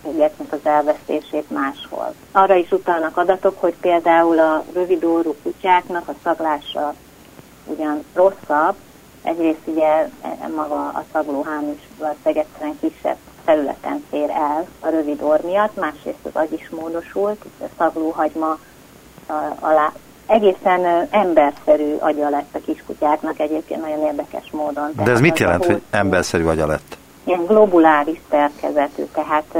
az 0.50 0.58
elvesztését 0.62 1.50
máshol. 1.50 2.14
Arra 2.32 2.54
is 2.54 2.70
utalnak 2.70 3.16
adatok, 3.16 3.60
hogy 3.60 3.74
például 3.80 4.38
a 4.38 4.64
rövidórú 4.72 5.34
kutyáknak 5.42 6.08
a 6.08 6.14
szaglása 6.22 6.94
ugyan 7.70 8.04
rosszabb, 8.14 8.74
egyrészt 9.22 9.60
ugye 9.64 9.88
e, 10.22 10.48
maga 10.56 10.74
a 10.74 11.04
szaglóhám 11.12 11.74
is 11.76 11.88
valószínűleg 11.98 12.46
egyszerűen 12.46 12.78
kisebb 12.80 13.16
területen 13.44 14.04
fér 14.10 14.30
el 14.30 14.66
a 14.80 14.88
rövid 14.88 15.22
orr 15.22 15.40
miatt, 15.44 15.76
másrészt 15.76 16.18
az 16.22 16.30
agy 16.32 16.52
is 16.52 16.68
módosult, 16.70 17.44
a 17.60 17.64
szaglóhagyma 17.78 18.58
alá 19.60 19.92
egészen 20.26 21.08
emberszerű 21.10 21.94
agya 21.98 22.28
lett 22.28 22.54
a 22.54 22.58
kiskutyáknak 22.64 23.38
egyébként 23.38 23.80
nagyon 23.80 24.04
érdekes 24.04 24.50
módon. 24.52 24.92
De 25.04 25.10
ez 25.10 25.20
mit 25.20 25.38
jelent, 25.38 25.64
hogy 25.64 25.82
emberszerű 25.90 26.44
agya 26.44 26.66
lett? 26.66 26.96
Ilyen 27.24 27.44
globuláris 27.44 28.20
szerkezetű, 28.30 29.02
tehát 29.12 29.58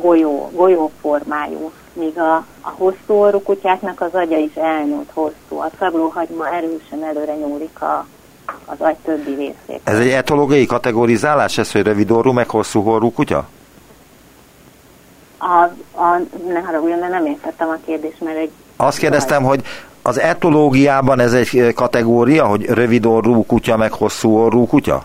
golyó, 0.00 0.50
golyóformájú 0.54 1.72
míg 1.98 2.18
a, 2.18 2.34
a 2.60 2.68
hosszú 2.76 3.14
orrú 3.14 3.42
kutyáknak 3.42 4.00
az 4.00 4.14
agya 4.14 4.36
is 4.36 4.54
elnyúlt 4.54 5.10
hosszú. 5.12 5.60
A 5.60 5.70
szaglóhagyma 5.78 6.48
erősen 6.48 7.04
előre 7.04 7.34
nyúlik 7.34 7.82
a, 7.82 8.06
az 8.64 8.76
agy 8.78 8.96
többi 9.04 9.34
részét. 9.34 9.80
Ez 9.84 9.98
egy 9.98 10.08
etológiai 10.08 10.66
kategorizálás, 10.66 11.58
ez, 11.58 11.72
hogy 11.72 11.82
rövid 11.82 12.10
orrú, 12.10 12.32
meg 12.32 12.48
hosszú 12.50 12.88
orrú 12.88 13.12
kutya? 13.12 13.48
A, 15.38 15.62
a, 16.00 16.20
ne 16.48 16.60
haragudjon, 16.60 17.00
de 17.00 17.08
nem 17.08 17.26
értettem 17.26 17.68
a 17.68 17.76
kérdést, 17.86 18.20
mert 18.20 18.36
egy... 18.36 18.50
Azt 18.76 18.98
kérdeztem, 18.98 19.42
hogy 19.42 19.62
az 20.02 20.18
etológiában 20.18 21.20
ez 21.20 21.32
egy 21.32 21.72
kategória, 21.74 22.46
hogy 22.46 22.64
rövid 22.64 23.06
orrú 23.06 23.46
kutya, 23.46 23.76
meg 23.76 23.92
hosszú 23.92 24.36
orrú 24.36 24.66
kutya? 24.66 25.04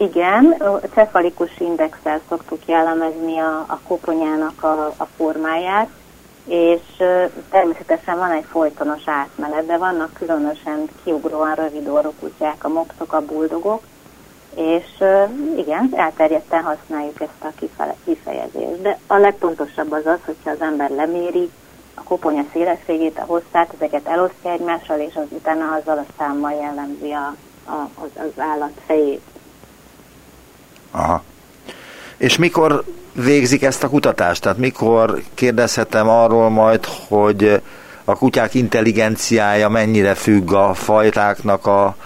Igen, 0.00 0.62
cefalikus 0.94 1.58
indexel 1.58 2.20
szoktuk 2.28 2.66
jellemezni 2.66 3.38
a, 3.38 3.64
a 3.68 3.80
koponyának 3.86 4.62
a, 4.62 4.94
a 4.96 5.04
formáját, 5.16 5.88
és 6.46 6.80
természetesen 7.50 8.18
van 8.18 8.30
egy 8.30 8.44
folytonos 8.50 9.02
átmenet, 9.04 9.66
de 9.66 9.76
vannak 9.76 10.12
különösen 10.12 10.88
kiugróan 11.04 11.54
rövid 11.54 11.88
orrú 11.88 12.12
kutyák, 12.20 12.64
a 12.64 12.68
mopszok, 12.68 13.12
a 13.12 13.24
buldogok, 13.24 13.82
és 14.56 15.04
igen, 15.56 15.92
elterjedten 15.96 16.62
használjuk 16.62 17.20
ezt 17.20 17.44
a 17.58 17.64
kifejezést. 18.04 18.82
De 18.82 18.98
a 19.06 19.16
legpontosabb 19.16 19.92
az 19.92 20.06
az, 20.06 20.18
hogyha 20.24 20.50
az 20.50 20.60
ember 20.60 20.90
leméri 20.90 21.50
a 21.94 22.02
koponya 22.02 22.44
szélességét, 22.52 23.18
a 23.18 23.24
hosszát, 23.24 23.74
ezeket 23.74 24.06
elosztja 24.06 24.50
egymással, 24.50 24.98
és 24.98 25.14
az 25.14 25.26
utána 25.28 25.74
azzal 25.74 25.98
a 25.98 26.12
számmal 26.18 26.52
jellemzi 26.52 27.12
a, 27.12 27.34
a, 27.64 27.88
az, 27.94 28.10
az 28.14 28.42
állat 28.42 28.80
fejét. 28.86 29.22
Aha. 30.90 31.22
És 32.16 32.36
mikor 32.36 32.84
végzik 33.12 33.62
ezt 33.62 33.84
a 33.84 33.88
kutatást? 33.88 34.42
Tehát 34.42 34.58
mikor 34.58 35.22
kérdezhetem 35.34 36.08
arról 36.08 36.48
majd, 36.48 36.84
hogy 37.08 37.62
a 38.04 38.16
kutyák 38.16 38.54
intelligenciája 38.54 39.68
mennyire 39.68 40.14
függ 40.14 40.52
a 40.52 40.74
fajtáknak 40.74 41.66
a 41.66 41.96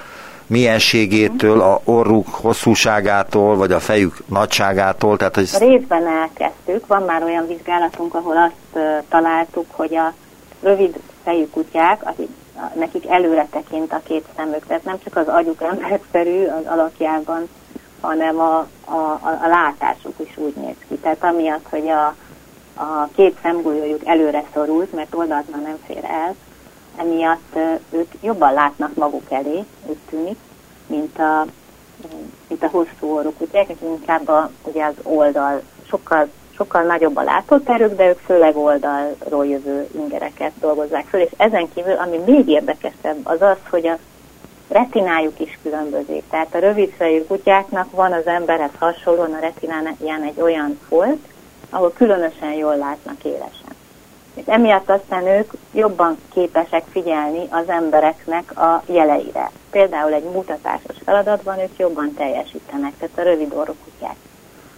mienségétől, 0.46 1.60
a 1.60 1.80
orruk 1.84 2.28
hosszúságától, 2.28 3.56
vagy 3.56 3.72
a 3.72 3.80
fejük 3.80 4.16
nagyságától? 4.28 5.16
Tehát, 5.16 5.34
hogy... 5.34 5.50
Részben 5.58 6.06
elkezdtük, 6.06 6.86
van 6.86 7.02
már 7.02 7.22
olyan 7.22 7.46
vizsgálatunk, 7.46 8.14
ahol 8.14 8.36
azt 8.36 8.84
találtuk, 9.08 9.66
hogy 9.70 9.96
a 9.96 10.12
rövid 10.62 10.94
fejű 11.24 11.46
kutyák, 11.46 12.00
akik, 12.04 12.28
nekik 12.74 13.08
előre 13.08 13.46
tekint 13.50 13.92
a 13.92 14.00
két 14.04 14.24
szemük, 14.36 14.66
tehát 14.66 14.84
nem 14.84 14.98
csak 15.04 15.16
az 15.16 15.28
agyuk 15.28 15.62
emberszerű 15.62 16.44
az 16.44 16.66
alakjában, 16.66 17.48
hanem 18.04 18.38
a, 18.38 18.66
a, 18.84 18.94
a, 18.94 19.38
a 19.42 19.48
látásuk 19.48 20.14
is 20.16 20.36
úgy 20.36 20.54
néz 20.54 20.76
ki. 20.88 20.94
Tehát 20.94 21.24
amiatt, 21.24 21.66
hogy 21.68 21.88
a, 21.88 22.06
a 22.74 23.08
két 23.14 23.36
szemgolyójuk 23.42 24.06
előre 24.06 24.44
szorult, 24.52 24.92
mert 24.92 25.14
oldalt 25.14 25.50
már 25.50 25.62
nem 25.62 25.78
fér 25.86 26.04
el, 26.04 26.34
emiatt 26.96 27.58
ők 27.90 28.12
jobban 28.20 28.52
látnak 28.52 28.94
maguk 28.94 29.30
elé, 29.30 29.64
úgy 29.86 29.98
tűnik, 30.10 30.38
mint 30.86 31.18
a, 31.18 31.46
mint 32.48 32.62
a 32.62 32.68
hosszú 32.68 33.14
orruk 33.14 33.36
kutyák, 33.36 33.62
akik 33.62 33.80
inkább 33.82 34.28
a, 34.28 34.50
ugye 34.64 34.84
az 34.84 34.94
oldal, 35.02 35.62
sokkal, 35.88 36.28
sokkal 36.56 36.82
nagyobb 36.82 37.16
a 37.16 37.22
látóterük, 37.22 37.96
de 37.96 38.08
ők 38.08 38.18
főleg 38.18 38.56
oldalról 38.56 39.46
jövő 39.46 39.88
ingereket 39.94 40.52
dolgozzák 40.60 41.06
föl, 41.06 41.20
és 41.20 41.30
ezen 41.36 41.68
kívül, 41.74 41.94
ami 41.94 42.18
még 42.26 42.48
érdekesebb, 42.48 43.16
az 43.22 43.42
az, 43.42 43.56
hogy 43.70 43.86
a 43.86 43.98
retinájuk 44.74 45.40
is 45.40 45.58
különbözik. 45.62 46.22
Tehát 46.30 46.54
a 46.54 46.58
rövidfejű 46.58 47.24
kutyáknak 47.24 47.90
van 47.90 48.12
az 48.12 48.26
emberhez 48.26 48.70
hasonlóan 48.78 49.32
a 49.32 49.38
retináján 49.38 50.22
egy 50.22 50.40
olyan 50.40 50.78
folt, 50.88 51.20
ahol 51.70 51.92
különösen 51.92 52.52
jól 52.52 52.76
látnak 52.76 53.24
élesen. 53.24 53.74
És 54.34 54.42
emiatt 54.46 54.90
aztán 54.90 55.26
ők 55.26 55.52
jobban 55.72 56.18
képesek 56.32 56.84
figyelni 56.90 57.46
az 57.50 57.68
embereknek 57.68 58.58
a 58.58 58.82
jeleire. 58.86 59.50
Például 59.70 60.12
egy 60.12 60.30
mutatásos 60.32 60.96
feladatban 61.04 61.58
ők 61.58 61.78
jobban 61.78 62.14
teljesítenek, 62.14 62.92
tehát 62.98 63.18
a 63.18 63.22
rövid 63.22 63.52
orrú 63.54 63.74
kutyák. 63.84 64.16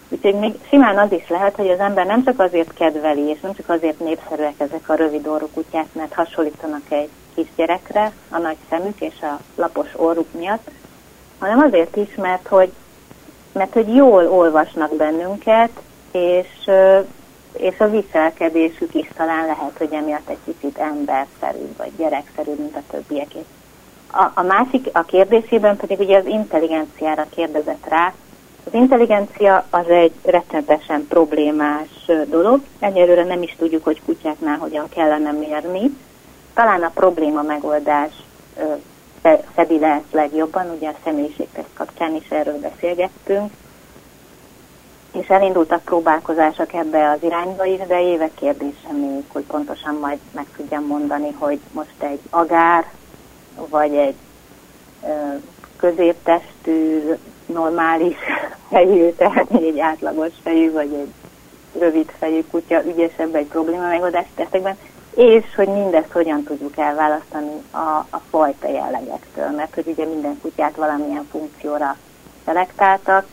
Úgyhogy 0.09 0.35
még 0.35 0.55
simán 0.69 0.99
az 0.99 1.13
is 1.13 1.29
lehet, 1.29 1.57
hogy 1.57 1.71
az 1.71 1.79
ember 1.79 2.07
nem 2.07 2.25
csak 2.25 2.41
azért 2.41 2.75
kedveli, 2.75 3.29
és 3.29 3.41
nem 3.41 3.55
csak 3.55 3.69
azért 3.69 3.99
népszerűek 3.99 4.55
ezek 4.61 4.89
a 4.89 4.95
rövid 4.95 5.27
orrú 5.27 5.49
kutyák, 5.55 5.87
mert 5.93 6.15
hasonlítanak 6.15 6.83
egy 6.89 7.09
kisgyerekre 7.37 8.13
a 8.29 8.39
nagy 8.39 8.57
szemük 8.69 9.01
és 9.01 9.21
a 9.21 9.41
lapos 9.55 9.89
orruk 9.97 10.33
miatt, 10.33 10.71
hanem 11.39 11.59
azért 11.59 11.97
is, 11.97 12.15
mert 12.15 12.47
hogy, 12.47 12.73
mert 13.53 13.73
hogy 13.73 13.95
jól 13.95 14.29
olvasnak 14.29 14.97
bennünket, 14.97 15.71
és, 16.13 16.71
és 17.53 17.79
a 17.79 17.91
viselkedésük 17.91 18.95
is 18.95 19.09
talán 19.17 19.47
lehet, 19.47 19.79
hogy 19.79 19.93
emiatt 19.93 20.29
egy 20.29 20.39
kicsit 20.45 20.79
emberszerű, 20.79 21.75
vagy 21.77 21.91
gyerekszerű, 21.97 22.51
mint 22.59 22.77
a 22.77 22.83
többiek. 22.91 23.29
A, 24.13 24.31
a 24.35 24.43
másik, 24.43 24.89
a 24.93 25.03
kérdésében 25.03 25.77
pedig 25.77 25.99
ugye 25.99 26.19
az 26.19 26.27
intelligenciára 26.27 27.27
kérdezett 27.31 27.89
rá. 27.89 28.13
Az 28.65 28.75
intelligencia 28.75 29.67
az 29.71 29.89
egy 29.89 30.13
rettenetesen 30.25 31.07
problémás 31.09 32.11
dolog. 32.29 32.61
Egyelőre 32.79 33.25
nem 33.25 33.43
is 33.43 33.57
tudjuk, 33.59 33.85
hogy 33.85 34.03
kutyáknál 34.05 34.57
hogyan 34.57 34.89
kellene 34.89 35.33
mérni. 35.33 35.97
Talán 36.57 36.83
a 36.83 36.91
probléma 36.95 37.43
megoldás 37.43 38.13
fedi 39.55 39.79
le 39.79 39.87
ezt 39.87 40.13
legjobban, 40.13 40.71
ugye 40.71 40.89
a 40.89 40.95
személyiségtest 41.05 41.69
kapcsán 41.75 42.15
is 42.15 42.29
erről 42.29 42.59
beszélgettünk, 42.59 43.53
és 45.13 45.29
elindultak 45.29 45.83
próbálkozások 45.83 46.73
ebbe 46.73 47.11
az 47.11 47.23
irányba 47.23 47.65
is, 47.65 47.87
de 47.87 48.03
évek 48.03 48.35
kérdése 48.35 48.93
még, 48.93 49.25
hogy 49.33 49.43
pontosan 49.43 49.95
majd 49.95 50.19
meg 50.35 50.47
tudjam 50.57 50.85
mondani, 50.85 51.33
hogy 51.39 51.59
most 51.73 52.03
egy 52.03 52.21
agár, 52.31 52.85
vagy 53.69 53.95
egy 53.95 54.15
középtestű, 55.77 57.13
normális 57.47 58.17
fejű, 58.71 59.11
tehát 59.11 59.51
egy 59.51 59.79
átlagos 59.79 60.33
fejű, 60.43 60.73
vagy 60.73 60.93
egy 60.93 61.13
rövid 61.79 62.11
fejű 62.19 62.45
kutya 62.51 62.85
ügyesebb 62.85 63.35
egy 63.35 63.47
probléma 63.47 63.89
megoldás 63.89 64.27
tesztekben, 64.35 64.77
és 65.17 65.45
hogy 65.55 65.69
mindezt 65.69 66.13
hogyan 66.13 66.43
tudjuk 66.43 66.77
elválasztani 66.77 67.63
a, 67.71 68.07
a 68.11 68.21
fajta 68.31 68.69
jellegektől, 68.69 69.51
mert 69.51 69.75
hogy 69.75 69.87
ugye 69.87 70.05
minden 70.05 70.39
kutyát 70.43 70.77
valamilyen 70.77 71.29
funkcióra 71.31 71.97
szelektáltak, 72.45 73.27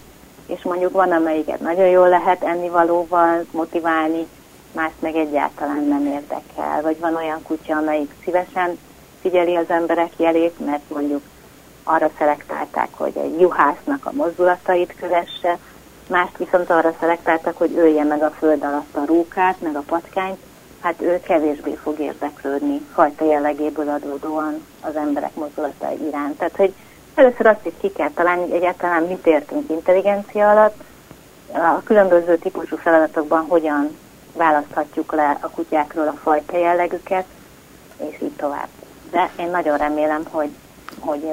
és 0.47 0.61
mondjuk 0.61 0.91
van, 0.91 1.11
amelyiket 1.11 1.59
nagyon 1.59 1.87
jól 1.87 2.09
lehet 2.09 2.43
ennivalóval 2.43 3.45
motiválni, 3.51 4.27
más 4.71 4.91
meg 4.99 5.15
egyáltalán 5.15 5.83
nem 5.83 6.05
érdekel, 6.05 6.81
vagy 6.81 6.99
van 6.99 7.15
olyan 7.15 7.43
kutya, 7.43 7.77
amelyik 7.77 8.13
szívesen 8.23 8.79
figyeli 9.21 9.55
az 9.55 9.69
emberek 9.69 10.11
jelét, 10.17 10.65
mert 10.65 10.89
mondjuk 10.89 11.21
arra 11.83 12.09
szelektálták, 12.17 12.89
hogy 12.91 13.17
egy 13.17 13.39
juhásznak 13.39 14.05
a 14.05 14.11
mozdulatait 14.11 14.95
kövesse, 14.99 15.57
mást 16.09 16.37
viszont 16.37 16.69
arra 16.69 16.95
szelektáltak, 16.99 17.57
hogy 17.57 17.77
ölje 17.77 18.03
meg 18.03 18.23
a 18.23 18.29
föld 18.29 18.63
alatt 18.63 18.95
a 18.95 19.05
rókát, 19.05 19.61
meg 19.61 19.75
a 19.75 19.83
patkányt, 19.85 20.39
hát 20.83 21.01
ő 21.01 21.19
kevésbé 21.19 21.75
fog 21.83 21.99
érdeklődni 21.99 22.81
fajta 22.93 23.25
jellegéből 23.25 23.89
adódóan 23.89 24.65
az 24.81 24.95
emberek 24.95 25.35
mozdulatai 25.35 26.07
iránt. 26.07 26.37
Tehát, 26.37 26.55
hogy 26.55 26.73
először 27.15 27.45
azt 27.45 27.65
is 27.65 27.73
ki 27.81 27.91
kell 27.91 28.09
találni, 28.09 28.41
hogy 28.41 28.51
egyáltalán 28.51 29.03
mit 29.03 29.27
értünk 29.27 29.69
intelligencia 29.69 30.49
alatt, 30.49 30.83
a 31.51 31.83
különböző 31.83 32.37
típusú 32.37 32.77
feladatokban 32.77 33.45
hogyan 33.47 33.97
választhatjuk 34.33 35.11
le 35.11 35.37
a 35.41 35.49
kutyákról 35.49 36.07
a 36.07 36.19
fajta 36.23 36.57
jellegüket, 36.57 37.25
és 38.09 38.21
így 38.21 38.35
tovább. 38.35 38.67
De 39.11 39.29
én 39.39 39.49
nagyon 39.49 39.77
remélem, 39.77 40.23
hogy, 40.31 40.49
hogy, 40.99 41.29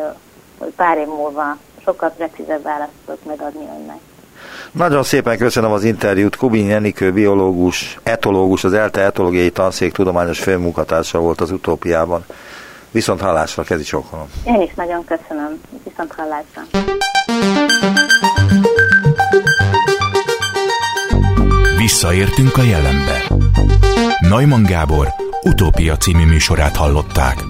hogy 0.59 0.73
pár 0.77 0.99
év 0.99 1.07
múlva 1.07 1.57
sokkal 1.83 2.11
precízebb 2.11 2.63
választ 2.63 2.93
tudok 3.05 3.25
megadni 3.25 3.69
önnek. 3.79 4.01
Nagyon 4.73 5.03
szépen 5.03 5.39
köszönöm 5.39 5.73
az 5.73 5.85
interjút. 5.85 6.37
Kubin 6.37 6.71
Enikő, 6.71 7.13
biológus, 7.13 7.99
etológus, 8.03 8.65
az 8.65 8.73
ELTE 8.73 9.01
etológiai 9.01 9.51
tanszék 9.51 9.93
tudományos 9.93 10.39
főmunkatársa 10.39 11.19
volt 11.19 11.41
az 11.41 11.51
utópiában. 11.51 12.25
Viszont 12.91 13.21
hallásra, 13.21 13.63
kezi 13.63 13.83
csókolom. 13.83 14.27
Én 14.45 14.61
is 14.61 14.71
nagyon 14.75 15.05
köszönöm. 15.05 15.61
Viszont 15.85 16.13
hallásra. 16.17 16.63
Visszaértünk 21.77 22.57
a 22.57 22.63
jelenbe. 22.63 23.23
Neumann 24.21 24.63
Gábor 24.63 25.09
utópia 25.43 25.97
című 25.97 26.25
műsorát 26.25 26.77
hallották. 26.77 27.45